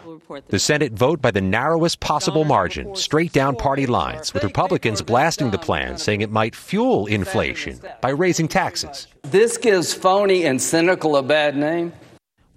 The 0.50 0.60
Senate 0.60 0.91
vote 0.91 1.22
by 1.22 1.32
the 1.32 1.39
narrowest 1.39 2.01
possible 2.01 2.44
margin, 2.44 2.94
straight 2.98 3.32
down 3.32 3.55
party 3.55 3.86
lines, 3.86 4.34
with 4.34 4.44
Republicans 4.44 5.01
blasting 5.01 5.51
the 5.51 5.58
plan, 5.58 5.98
saying 5.98 6.20
it 6.20 6.32
might 6.32 6.53
fuel 6.53 7.05
inflation 7.05 7.79
by 8.01 8.10
raising 8.10 8.50
taxes. 8.50 9.08
This 9.22 9.55
gives 9.55 9.94
phony 9.94 10.44
and 10.44 10.62
cynical 10.62 11.15
a 11.15 11.24
bad 11.24 11.55
name. 11.55 11.94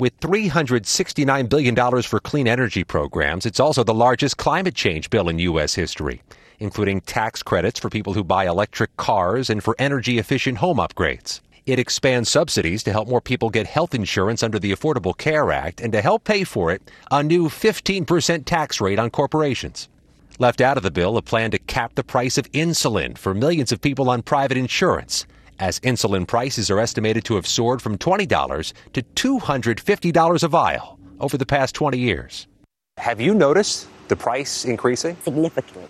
With 0.01 0.19
$369 0.19 1.49
billion 1.49 2.03
for 2.03 2.19
clean 2.19 2.49
energy 2.49 2.83
programs, 2.83 3.47
it's 3.47 3.61
also 3.61 3.85
the 3.85 3.95
largest 3.95 4.37
climate 4.37 4.75
change 4.75 5.11
bill 5.11 5.29
in 5.29 5.39
U.S. 5.39 5.77
history, 5.77 6.23
including 6.59 7.03
tax 7.03 7.41
credits 7.45 7.79
for 7.79 7.89
people 7.89 8.15
who 8.15 8.25
buy 8.25 8.49
electric 8.49 8.97
cars 8.97 9.49
and 9.49 9.63
for 9.63 9.77
energy 9.79 10.19
efficient 10.19 10.59
home 10.59 10.79
upgrades. 10.79 11.41
It 11.69 11.79
expands 11.79 12.31
subsidies 12.31 12.83
to 12.85 12.93
help 12.93 13.09
more 13.09 13.21
people 13.21 13.51
get 13.51 13.67
health 13.67 13.95
insurance 13.95 14.43
under 14.43 14.59
the 14.59 14.73
Affordable 14.73 15.15
Care 15.15 15.53
Act 15.53 15.83
and 15.83 15.93
to 15.93 16.01
help 16.01 16.25
pay 16.25 16.43
for 16.43 16.73
it, 16.73 16.81
a 17.11 17.23
new 17.23 17.51
15% 17.51 18.47
tax 18.47 18.81
rate 18.81 18.99
on 18.99 19.11
corporations. 19.11 19.91
Left 20.39 20.63
out 20.63 20.79
of 20.79 20.83
the 20.83 20.91
bill, 20.91 21.19
a 21.19 21.21
plan 21.21 21.51
to 21.51 21.59
cap 21.59 21.95
the 21.95 22.03
price 22.03 22.39
of 22.39 22.51
insulin 22.53 23.19
for 23.19 23.35
millions 23.35 23.71
of 23.71 23.83
people 23.83 24.09
on 24.09 24.23
private 24.23 24.57
insurance, 24.57 25.27
as 25.59 25.79
insulin 25.81 26.27
prices 26.27 26.71
are 26.71 26.81
estimated 26.81 27.27
to 27.27 27.35
have 27.35 27.47
soared 27.47 27.83
from 27.83 27.99
$20 27.99 28.73
to 28.95 29.03
$250 29.03 30.43
a 30.43 30.49
vial 30.49 30.99
over 31.21 31.37
the 31.37 31.45
past 31.45 31.75
20 31.75 31.99
years. 31.99 32.47
Have 32.97 33.21
you 33.21 33.35
noticed 33.35 33.89
the 34.09 34.17
price 34.17 34.65
increasing? 34.65 35.19
Significantly. 35.23 35.85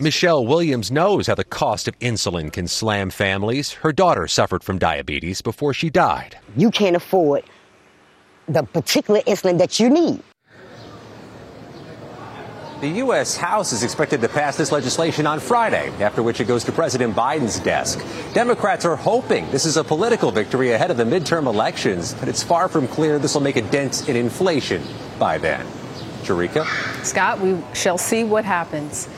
Michelle 0.00 0.46
Williams 0.46 0.92
knows 0.92 1.26
how 1.26 1.34
the 1.34 1.42
cost 1.42 1.88
of 1.88 1.98
insulin 1.98 2.52
can 2.52 2.68
slam 2.68 3.10
families. 3.10 3.72
Her 3.72 3.92
daughter 3.92 4.28
suffered 4.28 4.62
from 4.62 4.78
diabetes 4.78 5.42
before 5.42 5.74
she 5.74 5.90
died. 5.90 6.38
You 6.56 6.70
can't 6.70 6.94
afford 6.94 7.42
the 8.46 8.62
particular 8.62 9.20
insulin 9.22 9.58
that 9.58 9.80
you 9.80 9.90
need. 9.90 10.22
The 12.80 12.88
U.S. 12.88 13.36
House 13.36 13.72
is 13.72 13.82
expected 13.82 14.20
to 14.20 14.28
pass 14.28 14.56
this 14.56 14.70
legislation 14.70 15.26
on 15.26 15.40
Friday, 15.40 15.90
after 15.98 16.22
which 16.22 16.40
it 16.40 16.46
goes 16.46 16.62
to 16.62 16.70
President 16.70 17.16
Biden's 17.16 17.58
desk. 17.58 17.98
Democrats 18.34 18.84
are 18.84 18.94
hoping 18.94 19.50
this 19.50 19.66
is 19.66 19.76
a 19.76 19.82
political 19.82 20.30
victory 20.30 20.70
ahead 20.70 20.92
of 20.92 20.96
the 20.96 21.02
midterm 21.02 21.46
elections, 21.46 22.14
but 22.14 22.28
it's 22.28 22.44
far 22.44 22.68
from 22.68 22.86
clear 22.86 23.18
this 23.18 23.34
will 23.34 23.40
make 23.40 23.56
a 23.56 23.62
dent 23.62 24.08
in 24.08 24.14
inflation 24.14 24.80
by 25.18 25.38
then. 25.38 25.66
Jericka? 26.22 26.64
Scott, 27.04 27.40
we 27.40 27.58
shall 27.74 27.98
see 27.98 28.22
what 28.22 28.44
happens. 28.44 29.08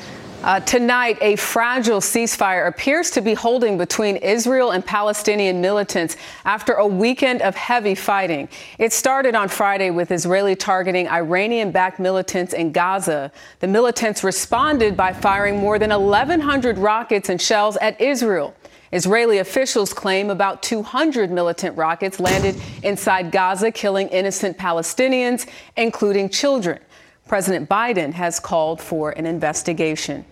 Uh, 0.42 0.58
tonight, 0.60 1.18
a 1.20 1.36
fragile 1.36 2.00
ceasefire 2.00 2.66
appears 2.66 3.10
to 3.10 3.20
be 3.20 3.34
holding 3.34 3.76
between 3.76 4.16
Israel 4.16 4.70
and 4.70 4.84
Palestinian 4.84 5.60
militants 5.60 6.16
after 6.46 6.72
a 6.72 6.86
weekend 6.86 7.42
of 7.42 7.54
heavy 7.54 7.94
fighting. 7.94 8.48
It 8.78 8.94
started 8.94 9.34
on 9.34 9.50
Friday 9.50 9.90
with 9.90 10.10
Israeli 10.10 10.56
targeting 10.56 11.06
Iranian 11.08 11.72
backed 11.72 12.00
militants 12.00 12.54
in 12.54 12.72
Gaza. 12.72 13.30
The 13.58 13.66
militants 13.66 14.24
responded 14.24 14.96
by 14.96 15.12
firing 15.12 15.58
more 15.58 15.78
than 15.78 15.90
1,100 15.90 16.78
rockets 16.78 17.28
and 17.28 17.40
shells 17.40 17.76
at 17.76 18.00
Israel. 18.00 18.54
Israeli 18.92 19.38
officials 19.38 19.92
claim 19.92 20.30
about 20.30 20.62
200 20.62 21.30
militant 21.30 21.76
rockets 21.76 22.18
landed 22.18 22.56
inside 22.82 23.30
Gaza, 23.30 23.70
killing 23.70 24.08
innocent 24.08 24.56
Palestinians, 24.56 25.46
including 25.76 26.30
children. 26.30 26.78
President 27.28 27.68
Biden 27.68 28.12
has 28.14 28.40
called 28.40 28.80
for 28.80 29.10
an 29.10 29.26
investigation. 29.26 30.24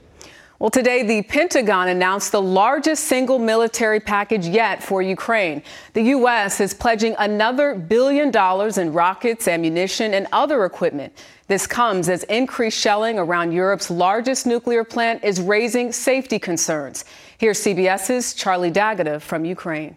Well, 0.60 0.70
today, 0.70 1.04
the 1.04 1.22
Pentagon 1.22 1.86
announced 1.86 2.32
the 2.32 2.42
largest 2.42 3.04
single 3.04 3.38
military 3.38 4.00
package 4.00 4.44
yet 4.48 4.82
for 4.82 5.00
Ukraine. 5.00 5.62
The 5.92 6.02
U.S. 6.18 6.60
is 6.60 6.74
pledging 6.74 7.14
another 7.20 7.76
billion 7.76 8.32
dollars 8.32 8.76
in 8.76 8.92
rockets, 8.92 9.46
ammunition, 9.46 10.14
and 10.14 10.26
other 10.32 10.64
equipment. 10.64 11.12
This 11.46 11.68
comes 11.68 12.08
as 12.08 12.24
increased 12.24 12.76
shelling 12.76 13.20
around 13.20 13.52
Europe's 13.52 13.88
largest 13.88 14.46
nuclear 14.46 14.82
plant 14.82 15.22
is 15.22 15.40
raising 15.40 15.92
safety 15.92 16.40
concerns. 16.40 17.04
Here's 17.38 17.60
CBS's 17.60 18.34
Charlie 18.34 18.72
D'Agata 18.72 19.20
from 19.20 19.44
Ukraine. 19.44 19.96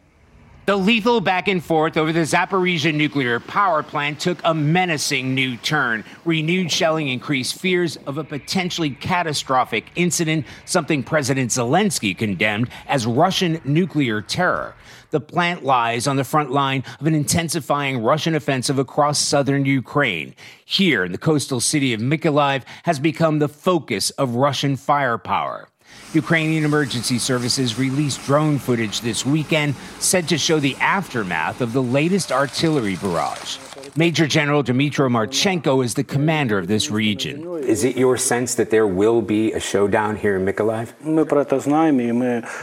The 0.68 0.78
lethal 0.78 1.22
back 1.22 1.48
and 1.48 1.64
forth 1.64 1.98
over 1.98 2.14
the 2.14 2.20
Zaporizhia 2.20 2.94
nuclear 2.94 3.40
power 3.40 3.82
plant 3.82 4.20
took 4.20 4.40
a 4.44 4.54
menacing 4.54 5.34
new 5.34 5.58
turn. 5.58 6.04
Renewed 6.24 6.72
shelling 6.72 7.08
increased 7.08 7.60
fears 7.60 7.98
of 8.06 8.20
a 8.20 8.24
potentially 8.24 8.92
catastrophic 8.92 9.86
incident, 9.96 10.46
something 10.66 11.02
President 11.02 11.50
Zelensky 11.50 12.16
condemned 12.16 12.70
as 12.86 13.08
Russian 13.08 13.60
nuclear 13.66 14.22
terror. 14.22 14.76
The 15.10 15.20
plant 15.20 15.64
lies 15.64 16.06
on 16.06 16.16
the 16.16 16.24
front 16.24 16.52
line 16.52 16.84
of 17.00 17.08
an 17.08 17.16
intensifying 17.16 18.04
Russian 18.04 18.36
offensive 18.36 18.78
across 18.78 19.18
southern 19.18 19.66
Ukraine. 19.66 20.36
Here, 20.64 21.10
the 21.10 21.18
coastal 21.18 21.60
city 21.60 21.92
of 21.92 22.02
Mykolaiv 22.02 22.62
has 22.84 23.00
become 23.00 23.40
the 23.40 23.50
focus 23.50 24.12
of 24.12 24.36
Russian 24.36 24.76
firepower. 24.76 25.71
Ukrainian 26.14 26.66
emergency 26.66 27.18
services 27.18 27.80
released 27.80 28.26
drone 28.26 28.60
footage 28.60 29.00
this 29.00 29.26
weekend 29.26 29.76
said 30.00 30.28
to 30.28 30.38
show 30.38 30.60
the 30.60 30.76
aftermath 30.78 31.62
of 31.62 31.72
the 31.72 31.82
latest 31.82 32.32
artillery 32.34 32.98
barrage. 32.98 33.58
Major 33.96 34.28
General 34.28 34.64
Dmytro 34.64 35.10
Marchenko 35.10 35.84
is 35.84 35.94
the 35.94 36.04
commander 36.04 36.58
of 36.58 36.68
this 36.68 36.92
region. 36.92 37.48
Is 37.64 37.84
it 37.84 37.96
your 37.96 38.18
sense 38.18 38.56
that 38.56 38.70
there 38.70 38.88
will 38.88 39.22
be 39.22 39.54
a 39.54 39.60
showdown 39.60 40.18
here 40.18 40.36
in 40.36 40.46
Mykolaiv? 40.46 40.94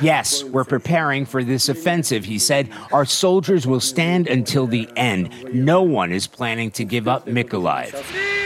Yes, 0.02 0.44
we're 0.44 0.64
preparing 0.64 1.24
for 1.24 1.42
this 1.42 1.68
offensive, 1.68 2.24
he 2.24 2.38
said. 2.38 2.68
Our 2.92 3.04
soldiers 3.04 3.66
will 3.66 3.80
stand 3.80 4.28
until 4.28 4.66
the 4.66 4.88
end. 4.96 5.30
No 5.54 5.82
one 5.82 6.12
is 6.12 6.26
planning 6.26 6.70
to 6.72 6.84
give 6.84 7.08
up 7.08 7.26
Mykolaiv. 7.26 8.37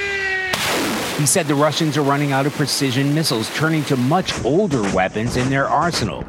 He 1.18 1.26
said 1.26 1.46
the 1.46 1.54
Russians 1.54 1.96
are 1.96 2.02
running 2.02 2.32
out 2.32 2.46
of 2.46 2.52
precision 2.54 3.14
missiles, 3.14 3.54
turning 3.54 3.84
to 3.84 3.96
much 3.96 4.44
older 4.44 4.82
weapons 4.94 5.36
in 5.36 5.50
their 5.50 5.68
arsenal. 5.68 6.24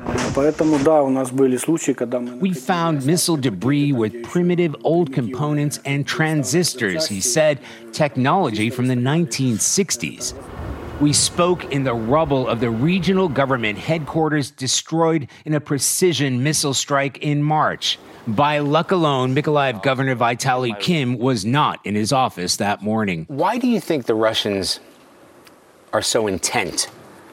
We 2.39 2.53
found 2.53 3.05
missile 3.05 3.37
debris 3.37 3.93
with 3.93 4.23
primitive 4.23 4.75
old 4.83 5.13
components 5.13 5.79
and 5.85 6.05
transistors, 6.05 7.07
he 7.07 7.21
said, 7.21 7.59
technology 7.91 8.69
from 8.69 8.87
the 8.87 8.95
1960s. 8.95 10.33
We 11.03 11.11
spoke 11.11 11.65
in 11.65 11.83
the 11.83 11.93
rubble 11.93 12.47
of 12.47 12.61
the 12.61 12.69
regional 12.69 13.27
government 13.27 13.77
headquarters 13.77 14.49
destroyed 14.49 15.27
in 15.43 15.53
a 15.53 15.59
precision 15.59 16.41
missile 16.41 16.73
strike 16.73 17.17
in 17.17 17.43
March. 17.43 17.99
By 18.25 18.59
luck 18.59 18.91
alone, 18.91 19.35
Mykolaiv 19.35 19.83
Governor 19.83 20.15
Vitaly 20.15 20.79
Kim 20.79 21.17
was 21.17 21.43
not 21.43 21.85
in 21.85 21.95
his 21.95 22.13
office 22.13 22.55
that 22.55 22.81
morning. 22.81 23.25
Why 23.27 23.57
do 23.57 23.67
you 23.67 23.81
think 23.81 24.05
the 24.05 24.15
Russians 24.15 24.79
are 25.91 26.01
so 26.01 26.25
intent 26.25 26.87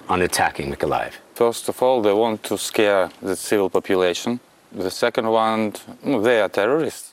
on 0.09 0.21
attacking 0.21 0.75
Mykolaiv? 0.75 1.13
First 1.37 1.69
of 1.69 1.81
all, 1.81 2.03
they 2.03 2.13
want 2.13 2.43
to 2.51 2.59
scare 2.59 3.09
the 3.23 3.37
civil 3.37 3.71
population. 3.71 4.41
The 4.73 4.91
second 4.91 5.29
one, 5.29 5.75
they 6.03 6.41
are 6.41 6.49
terrorists. 6.49 7.10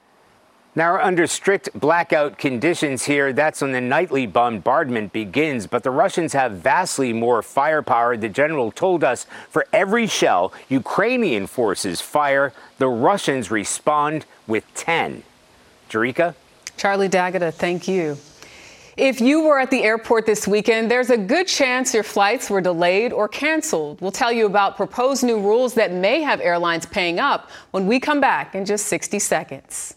Now, 0.77 1.03
under 1.03 1.25
strict 1.25 1.71
blackout 1.73 2.37
conditions 2.37 3.05
here, 3.05 3.33
that's 3.33 3.61
when 3.61 3.71
the 3.71 3.81
nightly 3.81 4.27
bombardment 4.27 5.11
begins. 5.11 5.65
But 5.65 5.81
the 5.81 5.89
Russians 5.89 6.33
have 6.33 6.51
vastly 6.51 7.13
more 7.13 7.41
firepower. 7.41 8.15
The 8.15 8.29
general 8.29 8.71
told 8.71 9.03
us 9.03 9.25
for 9.49 9.65
every 9.73 10.05
shell 10.05 10.53
Ukrainian 10.69 11.47
forces 11.47 11.99
fire, 11.99 12.53
the 12.77 12.89
Russians 12.89 13.49
respond 13.49 14.27
with 14.45 14.71
10. 14.75 15.23
Jericka? 15.89 16.35
Charlie 16.77 17.07
D'Agata, 17.07 17.51
thank 17.51 17.87
you. 17.87 18.15
If 18.97 19.19
you 19.19 19.47
were 19.47 19.57
at 19.57 19.71
the 19.71 19.81
airport 19.81 20.27
this 20.27 20.47
weekend, 20.47 20.91
there's 20.91 21.09
a 21.09 21.17
good 21.17 21.47
chance 21.47 21.91
your 21.91 22.03
flights 22.03 22.51
were 22.51 22.61
delayed 22.61 23.13
or 23.13 23.27
canceled. 23.27 23.99
We'll 23.99 24.11
tell 24.11 24.31
you 24.31 24.45
about 24.45 24.77
proposed 24.77 25.23
new 25.23 25.39
rules 25.39 25.73
that 25.73 25.91
may 25.91 26.21
have 26.21 26.39
airlines 26.39 26.85
paying 26.85 27.19
up 27.19 27.49
when 27.71 27.87
we 27.87 27.99
come 27.99 28.21
back 28.21 28.53
in 28.53 28.63
just 28.63 28.85
60 28.85 29.17
seconds. 29.17 29.96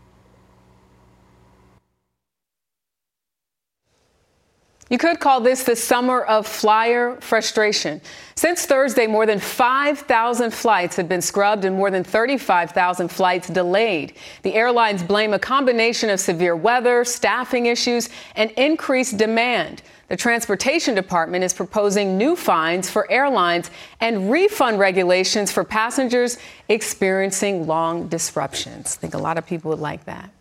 You 4.91 4.97
could 4.97 5.21
call 5.21 5.39
this 5.39 5.63
the 5.63 5.77
summer 5.77 6.23
of 6.23 6.45
flyer 6.45 7.15
frustration. 7.21 8.01
Since 8.35 8.65
Thursday, 8.65 9.07
more 9.07 9.25
than 9.25 9.39
5,000 9.39 10.53
flights 10.53 10.97
have 10.97 11.07
been 11.07 11.21
scrubbed 11.21 11.63
and 11.63 11.77
more 11.77 11.89
than 11.89 12.03
35,000 12.03 13.07
flights 13.07 13.47
delayed. 13.47 14.15
The 14.41 14.53
airlines 14.53 15.01
blame 15.01 15.33
a 15.33 15.39
combination 15.39 16.09
of 16.09 16.19
severe 16.19 16.57
weather, 16.57 17.05
staffing 17.05 17.67
issues, 17.67 18.09
and 18.35 18.51
increased 18.51 19.15
demand. 19.15 19.81
The 20.09 20.17
Transportation 20.17 20.93
Department 20.93 21.45
is 21.45 21.53
proposing 21.53 22.17
new 22.17 22.35
fines 22.35 22.89
for 22.89 23.09
airlines 23.09 23.71
and 24.01 24.29
refund 24.29 24.77
regulations 24.77 25.53
for 25.53 25.63
passengers 25.63 26.37
experiencing 26.67 27.65
long 27.65 28.09
disruptions. 28.09 28.97
I 28.97 28.99
think 28.99 29.13
a 29.13 29.19
lot 29.19 29.37
of 29.37 29.45
people 29.45 29.69
would 29.69 29.79
like 29.79 30.03
that. 30.03 30.31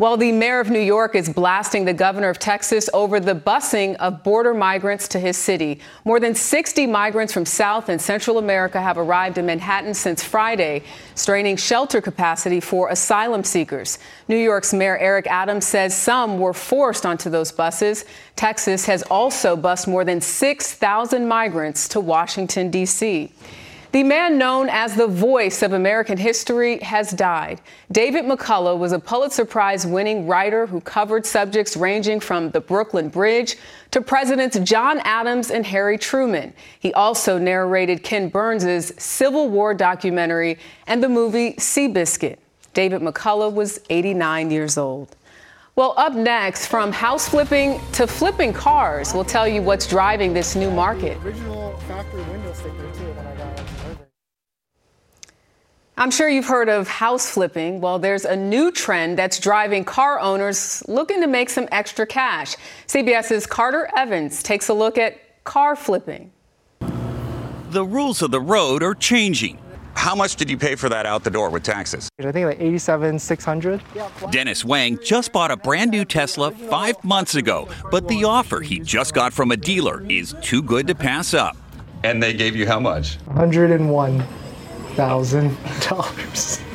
Well, 0.00 0.16
the 0.16 0.32
mayor 0.32 0.60
of 0.60 0.70
New 0.70 0.80
York 0.80 1.14
is 1.14 1.28
blasting 1.28 1.84
the 1.84 1.92
governor 1.92 2.30
of 2.30 2.38
Texas 2.38 2.88
over 2.94 3.20
the 3.20 3.34
busing 3.34 3.96
of 3.96 4.24
border 4.24 4.54
migrants 4.54 5.06
to 5.08 5.18
his 5.18 5.36
city. 5.36 5.78
More 6.06 6.18
than 6.18 6.34
60 6.34 6.86
migrants 6.86 7.34
from 7.34 7.44
South 7.44 7.90
and 7.90 8.00
Central 8.00 8.38
America 8.38 8.80
have 8.80 8.96
arrived 8.96 9.36
in 9.36 9.44
Manhattan 9.44 9.92
since 9.92 10.24
Friday, 10.24 10.84
straining 11.16 11.58
shelter 11.58 12.00
capacity 12.00 12.60
for 12.60 12.88
asylum 12.88 13.44
seekers. 13.44 13.98
New 14.26 14.38
York's 14.38 14.72
Mayor 14.72 14.96
Eric 14.96 15.26
Adams 15.26 15.66
says 15.66 15.94
some 15.94 16.38
were 16.38 16.54
forced 16.54 17.04
onto 17.04 17.28
those 17.28 17.52
buses. 17.52 18.06
Texas 18.36 18.86
has 18.86 19.02
also 19.10 19.54
bused 19.54 19.86
more 19.86 20.06
than 20.06 20.22
6,000 20.22 21.28
migrants 21.28 21.88
to 21.88 22.00
Washington, 22.00 22.70
D.C. 22.70 23.30
The 23.92 24.04
man 24.04 24.38
known 24.38 24.68
as 24.68 24.94
the 24.94 25.08
voice 25.08 25.62
of 25.62 25.72
American 25.72 26.16
history 26.16 26.78
has 26.78 27.10
died. 27.10 27.60
David 27.90 28.24
McCullough 28.24 28.78
was 28.78 28.92
a 28.92 29.00
Pulitzer 29.00 29.44
Prize 29.44 29.84
winning 29.84 30.28
writer 30.28 30.66
who 30.66 30.80
covered 30.80 31.26
subjects 31.26 31.76
ranging 31.76 32.20
from 32.20 32.50
the 32.50 32.60
Brooklyn 32.60 33.08
Bridge 33.08 33.56
to 33.90 34.00
Presidents 34.00 34.56
John 34.60 35.00
Adams 35.00 35.50
and 35.50 35.66
Harry 35.66 35.98
Truman. 35.98 36.52
He 36.78 36.92
also 36.94 37.36
narrated 37.36 38.04
Ken 38.04 38.28
Burns' 38.28 38.92
Civil 39.02 39.48
War 39.48 39.74
documentary 39.74 40.58
and 40.86 41.02
the 41.02 41.08
movie 41.08 41.54
Seabiscuit. 41.54 42.36
David 42.74 43.02
McCullough 43.02 43.52
was 43.52 43.80
89 43.90 44.52
years 44.52 44.78
old. 44.78 45.16
Well, 45.76 45.94
up 45.96 46.14
next, 46.14 46.66
from 46.66 46.90
house 46.90 47.28
flipping 47.28 47.80
to 47.92 48.06
flipping 48.06 48.52
cars, 48.52 49.14
we'll 49.14 49.24
tell 49.24 49.46
you 49.46 49.62
what's 49.62 49.86
driving 49.86 50.34
this 50.34 50.56
new 50.56 50.70
market. 50.70 51.16
Original 51.18 51.76
factory 51.88 52.22
window 52.24 52.52
sticker 52.52 52.92
too 52.92 53.04
when 53.12 53.26
I 53.26 53.36
got 53.36 53.60
it. 53.60 53.66
I'm 55.96 56.10
sure 56.10 56.28
you've 56.28 56.46
heard 56.46 56.68
of 56.68 56.88
house 56.88 57.30
flipping. 57.30 57.80
Well, 57.80 57.98
there's 57.98 58.24
a 58.24 58.34
new 58.34 58.72
trend 58.72 59.16
that's 59.18 59.38
driving 59.38 59.84
car 59.84 60.18
owners 60.18 60.82
looking 60.88 61.20
to 61.20 61.26
make 61.26 61.50
some 61.50 61.68
extra 61.70 62.06
cash. 62.06 62.56
CBS's 62.86 63.46
Carter 63.46 63.88
Evans 63.96 64.42
takes 64.42 64.70
a 64.70 64.74
look 64.74 64.98
at 64.98 65.44
car 65.44 65.76
flipping. 65.76 66.32
The 67.70 67.84
rules 67.84 68.22
of 68.22 68.32
the 68.32 68.40
road 68.40 68.82
are 68.82 68.94
changing. 68.94 69.58
How 70.00 70.14
much 70.14 70.36
did 70.36 70.48
you 70.48 70.56
pay 70.56 70.76
for 70.76 70.88
that 70.88 71.04
out 71.04 71.24
the 71.24 71.30
door 71.30 71.50
with 71.50 71.62
taxes? 71.62 72.08
I 72.18 72.32
think 72.32 72.46
like 72.46 72.58
87, 72.58 73.18
600. 73.18 73.82
Dennis 74.30 74.64
Wang 74.64 74.98
just 75.04 75.30
bought 75.30 75.50
a 75.50 75.58
brand 75.58 75.90
new 75.90 76.06
Tesla 76.06 76.52
five 76.52 77.04
months 77.04 77.34
ago, 77.34 77.68
but 77.90 78.08
the 78.08 78.24
offer 78.24 78.62
he 78.62 78.78
just 78.80 79.12
got 79.12 79.34
from 79.34 79.50
a 79.50 79.58
dealer 79.58 80.02
is 80.08 80.34
too 80.40 80.62
good 80.62 80.86
to 80.86 80.94
pass 80.94 81.34
up. 81.34 81.54
And 82.02 82.22
they 82.22 82.32
gave 82.32 82.56
you 82.56 82.66
how 82.66 82.80
much? 82.80 83.16
101 83.26 84.24
thousand 84.94 85.54
dollars. 85.82 86.62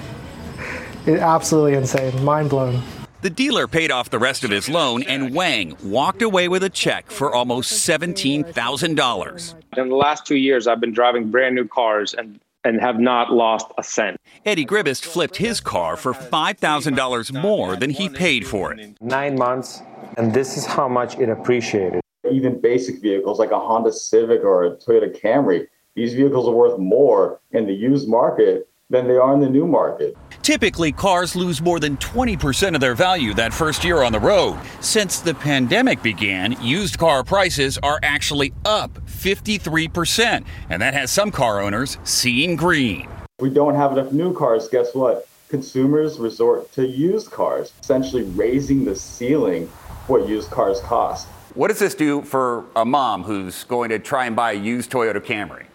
It's 1.08 1.22
absolutely 1.22 1.74
insane, 1.74 2.24
mind 2.24 2.52
blown. 2.52 2.84
The 3.22 3.32
dealer 3.32 3.68
paid 3.68 3.90
off 3.90 4.12
the 4.12 4.20
rest 4.20 4.44
of 4.44 4.52
his 4.52 4.70
loan, 4.70 5.02
and 5.02 5.34
Wang 5.34 5.76
walked 5.84 6.22
away 6.22 6.48
with 6.48 6.64
a 6.64 6.70
check 6.70 7.10
for 7.10 7.34
almost 7.34 7.88
$17,000. 7.90 9.56
In 9.78 9.90
the 9.90 9.96
last 9.96 10.28
two 10.28 10.36
years, 10.36 10.68
I've 10.68 10.80
been 10.80 10.94
driving 10.94 11.32
brand 11.32 11.56
new 11.56 11.68
cars 11.68 12.14
and, 12.14 12.40
and 12.66 12.82
have 12.82 13.00
not 13.00 13.32
lost 13.32 13.68
a 13.78 13.84
cent. 13.84 14.18
Eddie 14.46 14.66
Gribist 14.66 15.06
flipped 15.06 15.38
his 15.38 15.62
car 15.62 15.96
for 15.96 16.14
$5,000 16.14 17.42
more 17.42 17.78
than 17.78 17.92
he 17.92 18.10
paid 18.10 18.46
for 18.46 18.74
it. 18.74 18.98
Nine 19.00 19.38
months, 19.38 19.82
and 20.18 20.34
this 20.34 20.58
is 20.58 20.66
how 20.66 20.90
much 20.90 21.18
it 21.18 21.30
appreciated. 21.30 22.02
Even 22.30 22.60
basic 22.60 23.02
vehicles 23.02 23.40
like 23.40 23.52
a 23.52 23.60
Honda 23.60 23.94
Civic 23.94 24.44
or 24.44 24.66
a 24.66 24.76
Toyota 24.76 25.18
Camry 25.18 25.68
these 25.96 26.14
vehicles 26.14 26.48
are 26.48 26.54
worth 26.54 26.78
more 26.78 27.40
in 27.52 27.66
the 27.66 27.74
used 27.74 28.10
market 28.10 28.68
than 28.90 29.08
they 29.08 29.16
are 29.16 29.34
in 29.34 29.40
the 29.40 29.50
new 29.50 29.66
market. 29.66 30.16
Typically, 30.46 30.92
cars 30.92 31.36
lose 31.36 31.60
more 31.60 31.80
than 31.80 31.98
20% 31.98 32.76
of 32.76 32.80
their 32.80 32.94
value 32.94 33.34
that 33.34 33.52
first 33.52 33.84
year 33.84 34.04
on 34.04 34.12
the 34.12 34.20
road. 34.20 34.60
Since 34.80 35.22
the 35.22 35.34
pandemic 35.34 36.04
began, 36.04 36.52
used 36.62 37.00
car 37.00 37.24
prices 37.24 37.80
are 37.82 38.00
actually 38.04 38.54
up 38.64 38.94
53%, 39.08 40.46
and 40.70 40.80
that 40.84 40.94
has 40.94 41.10
some 41.10 41.32
car 41.32 41.62
owners 41.62 41.98
seeing 42.04 42.56
green. 42.56 43.10
We 43.40 43.50
don't 43.50 43.74
have 43.74 43.94
enough 43.94 44.12
new 44.12 44.36
cars. 44.36 44.68
Guess 44.68 44.94
what? 44.94 45.28
Consumers 45.50 46.20
resort 46.20 46.72
to 46.74 46.86
used 46.86 47.32
cars, 47.32 47.74
essentially 47.82 48.22
raising 48.22 48.86
the 48.86 48.96
ceiling 48.96 49.66
what 50.06 50.30
used 50.30 50.52
cars 50.52 50.80
cost. 50.82 51.26
What 51.56 51.70
does 51.70 51.80
this 51.80 51.96
do 51.96 52.22
for 52.22 52.66
a 52.76 52.86
mom 52.86 53.24
who's 53.24 53.64
going 53.64 53.90
to 53.90 53.98
try 53.98 54.28
and 54.28 54.36
buy 54.36 54.52
a 54.52 54.56
used 54.56 54.92
Toyota 54.92 55.22
Camry? 55.22 55.66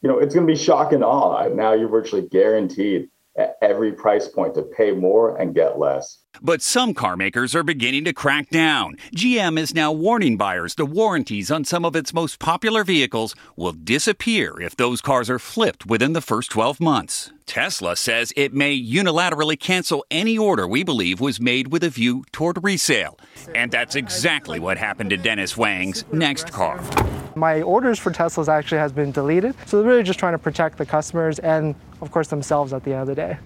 you 0.00 0.08
know, 0.08 0.18
it's 0.18 0.34
going 0.34 0.46
to 0.46 0.52
be 0.52 0.58
shock 0.58 0.92
and 0.92 1.02
awe. 1.02 1.48
Now 1.48 1.72
you're 1.72 1.88
virtually 1.88 2.22
guaranteed 2.22 3.02
at 3.02 3.08
every 3.62 3.92
price 3.92 4.28
point 4.28 4.54
to 4.54 4.62
pay 4.62 4.92
more 4.92 5.36
and 5.36 5.54
get 5.54 5.78
less. 5.78 6.18
But 6.40 6.62
some 6.62 6.94
car 6.94 7.16
makers 7.16 7.54
are 7.54 7.62
beginning 7.62 8.04
to 8.04 8.12
crack 8.12 8.50
down. 8.50 8.96
GM 9.14 9.58
is 9.58 9.74
now 9.74 9.90
warning 9.90 10.36
buyers 10.36 10.74
the 10.76 10.86
warranties 10.86 11.50
on 11.50 11.64
some 11.64 11.84
of 11.84 11.96
its 11.96 12.14
most 12.14 12.38
popular 12.38 12.84
vehicles 12.84 13.34
will 13.56 13.72
disappear 13.72 14.60
if 14.60 14.76
those 14.76 15.00
cars 15.00 15.28
are 15.28 15.38
flipped 15.38 15.86
within 15.86 16.12
the 16.12 16.20
first 16.20 16.50
12 16.50 16.80
months. 16.80 17.32
Tesla 17.46 17.96
says 17.96 18.32
it 18.36 18.52
may 18.52 18.78
unilaterally 18.78 19.58
cancel 19.58 20.04
any 20.10 20.36
order 20.36 20.68
we 20.68 20.84
believe 20.84 21.18
was 21.20 21.40
made 21.40 21.72
with 21.72 21.82
a 21.82 21.90
view 21.90 22.24
toward 22.30 22.62
resale. 22.62 23.18
And 23.54 23.70
that's 23.70 23.96
exactly 23.96 24.60
what 24.60 24.78
happened 24.78 25.10
to 25.10 25.16
Dennis 25.16 25.56
Wang's 25.56 26.04
next 26.12 26.52
car. 26.52 26.78
My 27.34 27.62
orders 27.62 27.98
for 27.98 28.10
Teslas 28.10 28.48
actually 28.48 28.78
has 28.78 28.92
been 28.92 29.12
deleted. 29.12 29.54
So 29.66 29.78
they're 29.78 29.90
really 29.90 30.02
just 30.02 30.18
trying 30.18 30.32
to 30.34 30.38
protect 30.38 30.78
the 30.78 30.86
customers 30.86 31.38
and, 31.38 31.74
of 32.00 32.10
course, 32.10 32.28
themselves 32.28 32.72
at 32.72 32.84
the 32.84 32.92
end 32.92 33.02
of 33.02 33.06
the 33.08 33.14
day. 33.14 33.38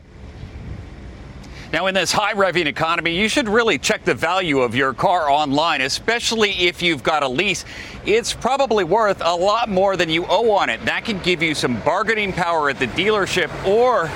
Now, 1.73 1.87
in 1.87 1.95
this 1.95 2.13
high 2.13 2.35
revving 2.35 2.67
economy, 2.67 3.19
you 3.19 3.31
should 3.31 3.49
really 3.49 3.79
check 3.79 4.05
the 4.05 4.15
value 4.15 4.61
of 4.61 4.75
your 4.75 4.93
car 4.93 5.31
online, 5.31 5.81
especially 5.81 6.51
if 6.51 6.83
you've 6.83 7.03
got 7.03 7.23
a 7.23 7.29
lease. 7.29 7.65
It's 8.05 8.35
probably 8.35 8.85
worth 8.85 9.23
a 9.25 9.35
lot 9.35 9.71
more 9.71 9.97
than 9.97 10.11
you 10.11 10.27
owe 10.29 10.51
on 10.51 10.69
it. 10.69 10.85
That 10.85 11.07
can 11.07 11.19
give 11.21 11.43
you 11.43 11.55
some 11.55 11.81
bargaining 11.81 12.35
power 12.35 12.69
at 12.69 12.79
the 12.79 12.89
dealership, 12.89 13.51
or 13.67 14.11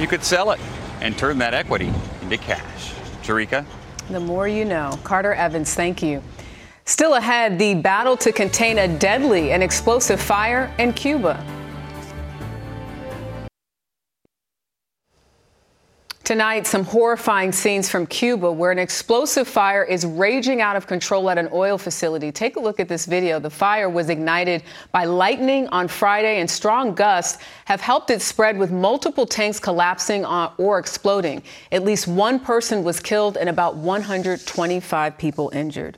you 0.00 0.06
could 0.06 0.24
sell 0.24 0.50
it 0.52 0.60
and 1.02 1.16
turn 1.18 1.36
that 1.38 1.52
equity 1.52 1.92
into 2.22 2.38
cash. 2.38 2.94
Jericka? 3.22 3.66
The 4.08 4.20
more 4.20 4.48
you 4.48 4.64
know. 4.64 4.98
Carter 5.04 5.34
Evans, 5.34 5.74
thank 5.74 6.02
you. 6.02 6.22
Still 6.88 7.16
ahead, 7.16 7.58
the 7.58 7.74
battle 7.74 8.16
to 8.16 8.32
contain 8.32 8.78
a 8.78 8.88
deadly 8.88 9.52
and 9.52 9.62
explosive 9.62 10.18
fire 10.18 10.74
in 10.78 10.94
Cuba. 10.94 11.36
Tonight, 16.28 16.66
some 16.66 16.84
horrifying 16.84 17.52
scenes 17.52 17.88
from 17.88 18.06
Cuba 18.06 18.52
where 18.52 18.70
an 18.70 18.78
explosive 18.78 19.48
fire 19.48 19.82
is 19.82 20.04
raging 20.04 20.60
out 20.60 20.76
of 20.76 20.86
control 20.86 21.30
at 21.30 21.38
an 21.38 21.48
oil 21.54 21.78
facility. 21.78 22.30
Take 22.30 22.56
a 22.56 22.60
look 22.60 22.78
at 22.78 22.86
this 22.86 23.06
video. 23.06 23.40
The 23.40 23.48
fire 23.48 23.88
was 23.88 24.10
ignited 24.10 24.62
by 24.92 25.06
lightning 25.06 25.68
on 25.68 25.88
Friday, 25.88 26.38
and 26.40 26.50
strong 26.50 26.94
gusts 26.94 27.42
have 27.64 27.80
helped 27.80 28.10
it 28.10 28.20
spread 28.20 28.58
with 28.58 28.70
multiple 28.70 29.24
tanks 29.24 29.58
collapsing 29.58 30.26
uh, 30.26 30.52
or 30.58 30.78
exploding. 30.78 31.42
At 31.72 31.82
least 31.82 32.06
one 32.06 32.38
person 32.38 32.84
was 32.84 33.00
killed 33.00 33.38
and 33.38 33.48
about 33.48 33.76
125 33.76 35.16
people 35.16 35.50
injured. 35.54 35.96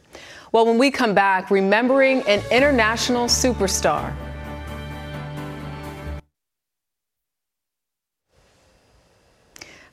Well, 0.53 0.65
when 0.65 0.79
we 0.79 0.93
come 0.93 1.13
back, 1.13 1.51
remembering 1.51 2.23
an 2.29 2.41
international 2.53 3.27
superstar. 3.27 4.15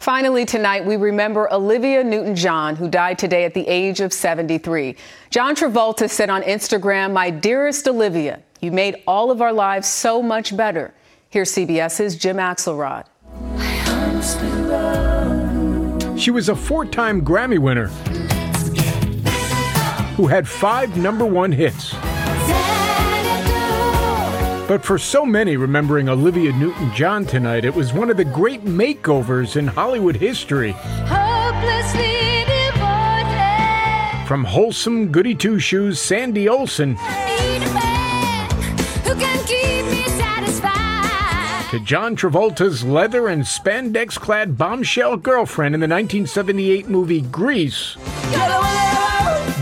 Finally, 0.08 0.46
tonight, 0.46 0.86
we 0.86 0.96
remember 0.96 1.52
Olivia 1.54 2.02
Newton 2.02 2.34
John, 2.34 2.78
who 2.78 2.88
died 2.88 3.20
today 3.20 3.44
at 3.44 3.54
the 3.54 3.68
age 3.68 4.00
of 4.00 4.14
73. 4.14 4.96
John 5.32 5.54
Travolta 5.54 6.10
said 6.10 6.30
on 6.30 6.44
Instagram, 6.44 7.12
My 7.12 7.30
dearest 7.30 7.86
Olivia, 7.90 8.40
you 8.62 8.72
made 8.72 9.04
all 9.06 9.32
of 9.32 9.42
our 9.42 9.52
lives 9.52 9.86
so 9.86 10.24
much 10.24 10.56
better. 10.56 10.94
Here's 11.30 11.52
CBS's 11.52 12.16
Jim 12.16 12.38
Axelrod. 12.38 13.04
She 16.18 16.32
was 16.32 16.48
a 16.48 16.56
four 16.56 16.86
time 16.86 17.22
Grammy 17.22 17.60
winner 17.60 17.88
who 20.16 20.28
had 20.28 20.48
five 20.48 20.96
number 20.96 21.26
one 21.26 21.52
hits. 21.52 21.94
But 24.68 24.84
for 24.84 24.98
so 24.98 25.26
many 25.26 25.56
remembering 25.56 26.10
Olivia 26.10 26.52
Newton 26.52 26.94
John 26.94 27.26
tonight, 27.26 27.64
it 27.64 27.74
was 27.74 27.94
one 27.94 28.10
of 28.10 28.18
the 28.18 28.26
great 28.26 28.66
makeovers 28.66 29.56
in 29.56 29.66
Hollywood 29.66 30.18
history. 30.18 30.74
From 34.28 34.44
wholesome 34.44 35.10
goody 35.10 35.36
two 35.36 35.58
shoes 35.58 36.02
Sandy 36.02 36.48
Olsson 36.48 36.98
to 41.70 41.80
John 41.82 42.16
Travolta's 42.16 42.84
leather 42.84 43.28
and 43.28 43.44
spandex 43.44 44.20
clad 44.20 44.58
bombshell 44.58 45.18
girlfriend 45.18 45.76
in 45.76 45.82
the 45.82 45.88
1978 45.88 46.90
movie 46.90 47.22
Grease 47.22 47.96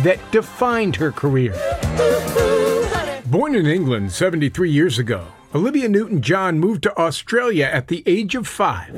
that 0.03 0.19
defined 0.31 0.95
her 0.95 1.11
career. 1.11 1.53
Born 3.35 3.53
in 3.53 3.65
England 3.65 4.13
73 4.13 4.71
years 4.71 4.97
ago, 4.97 5.27
Olivia 5.53 5.89
Newton 5.89 6.21
John 6.21 6.57
moved 6.57 6.83
to 6.83 6.97
Australia 6.97 7.65
at 7.65 7.89
the 7.89 8.01
age 8.05 8.33
of 8.33 8.47
five. 8.47 8.95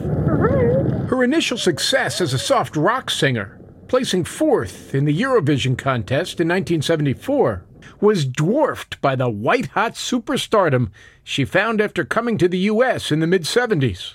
Her 1.10 1.24
initial 1.24 1.58
success 1.58 2.22
as 2.22 2.34
a 2.36 2.38
soft 2.38 2.76
rock 2.76 3.10
singer, 3.10 3.60
placing 3.88 4.26
fourth 4.26 4.94
in 4.94 5.06
the 5.06 5.22
Eurovision 5.22 5.76
contest 5.76 6.40
in 6.40 6.48
1974, 6.50 7.66
was 8.00 8.28
dwarfed 8.28 9.02
by 9.02 9.16
the 9.16 9.28
white 9.28 9.70
hot 9.70 9.94
superstardom 9.94 10.92
she 11.24 11.44
found 11.44 11.82
after 11.82 12.06
coming 12.06 12.38
to 12.38 12.48
the 12.48 12.60
U.S. 12.60 13.12
in 13.12 13.22
the 13.22 13.26
mid 13.26 13.42
70s. 13.42 14.14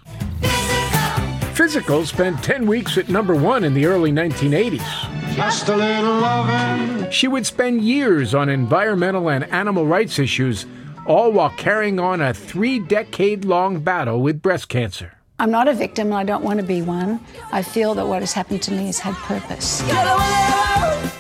Physical 1.55 2.07
spent 2.07 2.43
10 2.43 2.67
weeks 2.67 2.97
at 2.97 3.11
number 3.11 3.35
one 3.35 3.63
in 3.63 3.75
the 3.75 3.85
early 3.85 4.11
1980s. 4.11 5.35
Just 5.35 5.69
a 5.69 5.77
little 5.77 6.19
loving. 6.19 7.11
She 7.11 7.29
would 7.29 7.45
spend 7.45 7.83
years 7.83 8.35
on 8.35 8.49
environmental 8.49 9.29
and 9.29 9.45
animal 9.53 9.87
rights 9.87 10.19
issues, 10.19 10.65
all 11.07 11.31
while 11.31 11.51
carrying 11.51 12.01
on 12.01 12.23
a 12.23 12.33
three 12.33 12.79
decade 12.79 13.45
long 13.45 13.81
battle 13.81 14.23
with 14.23 14.41
breast 14.41 14.71
cancer. 14.71 15.13
I'm 15.39 15.51
not 15.51 15.69
a 15.69 15.75
victim 15.75 16.07
and 16.07 16.15
I 16.15 16.25
don't 16.25 16.43
want 16.43 16.59
to 16.61 16.65
be 16.67 16.81
one. 16.81 17.21
I 17.53 17.61
feel 17.63 17.95
that 17.97 18.07
what 18.07 18.21
has 18.23 18.33
happened 18.33 18.63
to 18.63 18.73
me 18.73 18.87
has 18.87 18.99
had 18.99 19.15
purpose. 19.17 19.83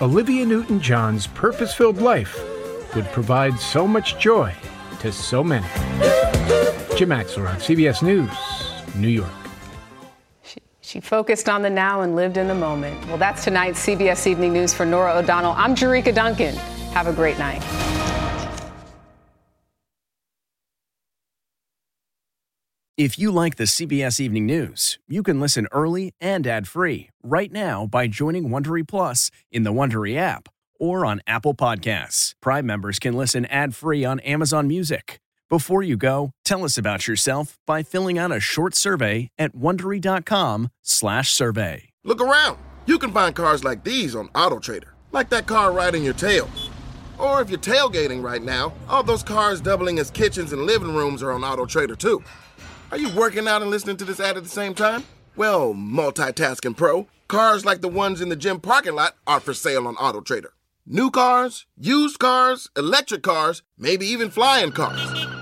Olivia 0.01 0.47
Newton 0.47 0.81
John's 0.81 1.27
purpose 1.27 1.75
filled 1.75 2.01
life 2.01 2.40
would 2.95 3.07
provide 3.07 3.59
so 3.59 3.87
much 3.87 4.18
joy 4.18 4.55
to 5.01 5.12
so 5.12 5.45
many. 5.45 5.66
Jim 6.97 7.11
Axelrod, 7.11 7.57
CBS 7.61 8.03
News, 8.03 8.31
New 8.95 9.09
York. 9.09 9.41
She 10.92 11.00
focused 11.00 11.48
on 11.48 11.62
the 11.62 11.70
now 11.70 12.02
and 12.02 12.14
lived 12.14 12.37
in 12.37 12.48
the 12.48 12.55
moment. 12.55 13.02
Well, 13.07 13.16
that's 13.16 13.44
tonight's 13.44 13.81
CBS 13.87 14.26
Evening 14.26 14.52
News 14.52 14.74
for 14.74 14.85
Norah 14.85 15.14
O'Donnell. 15.14 15.52
I'm 15.52 15.74
Jericka 15.74 16.14
Duncan. 16.14 16.55
Have 16.92 17.07
a 17.07 17.14
great 17.14 17.38
night. 17.38 17.62
If 22.98 23.18
you 23.18 23.33
like 23.33 23.57
the 23.57 23.64
CBS 23.64 24.20
Evening 24.20 24.44
News, 24.44 24.98
you 25.09 25.22
can 25.22 25.40
listen 25.40 25.66
early 25.72 26.12
and 26.20 26.46
ad-free 26.46 27.09
right 27.22 27.50
now 27.50 27.87
by 27.87 28.07
joining 28.07 28.50
Wondery 28.50 28.87
Plus 28.87 29.31
in 29.50 29.62
the 29.62 29.72
Wondery 29.72 30.18
app 30.18 30.50
or 30.78 31.07
on 31.07 31.22
Apple 31.26 31.55
Podcasts. 31.55 32.35
Prime 32.42 32.66
members 32.66 32.98
can 32.98 33.14
listen 33.14 33.46
ad-free 33.46 34.05
on 34.05 34.20
Amazon 34.20 34.68
Music. 34.68 35.21
Before 35.53 35.83
you 35.83 35.99
go, 35.99 36.31
tell 36.47 36.65
us 36.65 36.79
about 36.79 37.07
yourself 37.07 37.59
by 37.67 37.83
filling 37.83 38.19
out 38.19 38.33
a 38.33 38.41
short 38.41 38.75
survey 38.75 39.29
at 39.38 39.55
wondery.com/survey. 39.55 41.91
Look 42.05 42.23
around. 42.23 42.57
You 42.87 42.99
can 42.99 43.12
find 43.12 43.35
cars 43.35 43.62
like 43.62 43.85
these 43.85 44.17
on 44.17 44.29
AutoTrader, 44.29 44.88
like 45.12 45.29
that 45.29 45.47
car 45.47 45.71
riding 45.71 46.05
your 46.05 46.15
tail. 46.15 46.49
Or 47.19 47.43
if 47.43 47.51
you're 47.51 47.59
tailgating 47.59 48.25
right 48.25 48.43
now, 48.43 48.73
all 48.88 49.03
those 49.03 49.23
cars 49.23 49.61
doubling 49.61 49.99
as 49.99 50.11
kitchens 50.11 50.55
and 50.55 50.62
living 50.62 50.95
rooms 50.95 51.23
are 51.23 51.33
on 51.33 51.43
AutoTrader 51.43 51.99
too. 51.99 52.25
Are 52.91 52.97
you 52.97 53.11
working 53.11 53.47
out 53.47 53.61
and 53.61 53.71
listening 53.71 53.99
to 53.99 54.07
this 54.07 54.21
ad 54.21 54.38
at 54.38 54.45
the 54.45 54.49
same 54.49 54.73
time? 54.73 55.05
Well, 55.37 55.75
multitasking 55.75 56.79
pro, 56.79 57.09
cars 57.29 57.67
like 57.67 57.83
the 57.83 57.88
ones 57.88 58.23
in 58.23 58.31
the 58.31 58.37
gym 58.37 58.59
parking 58.59 58.95
lot 58.95 59.17
are 59.27 59.38
for 59.38 59.53
sale 59.53 59.87
on 59.87 59.97
AutoTrader. 59.97 60.53
New 60.87 61.11
cars, 61.11 61.67
used 61.77 62.19
cars, 62.19 62.71
electric 62.75 63.23
cars, 63.23 63.62
maybe 63.77 64.07
even 64.07 64.31
flying 64.31 64.73
cars. 64.73 65.41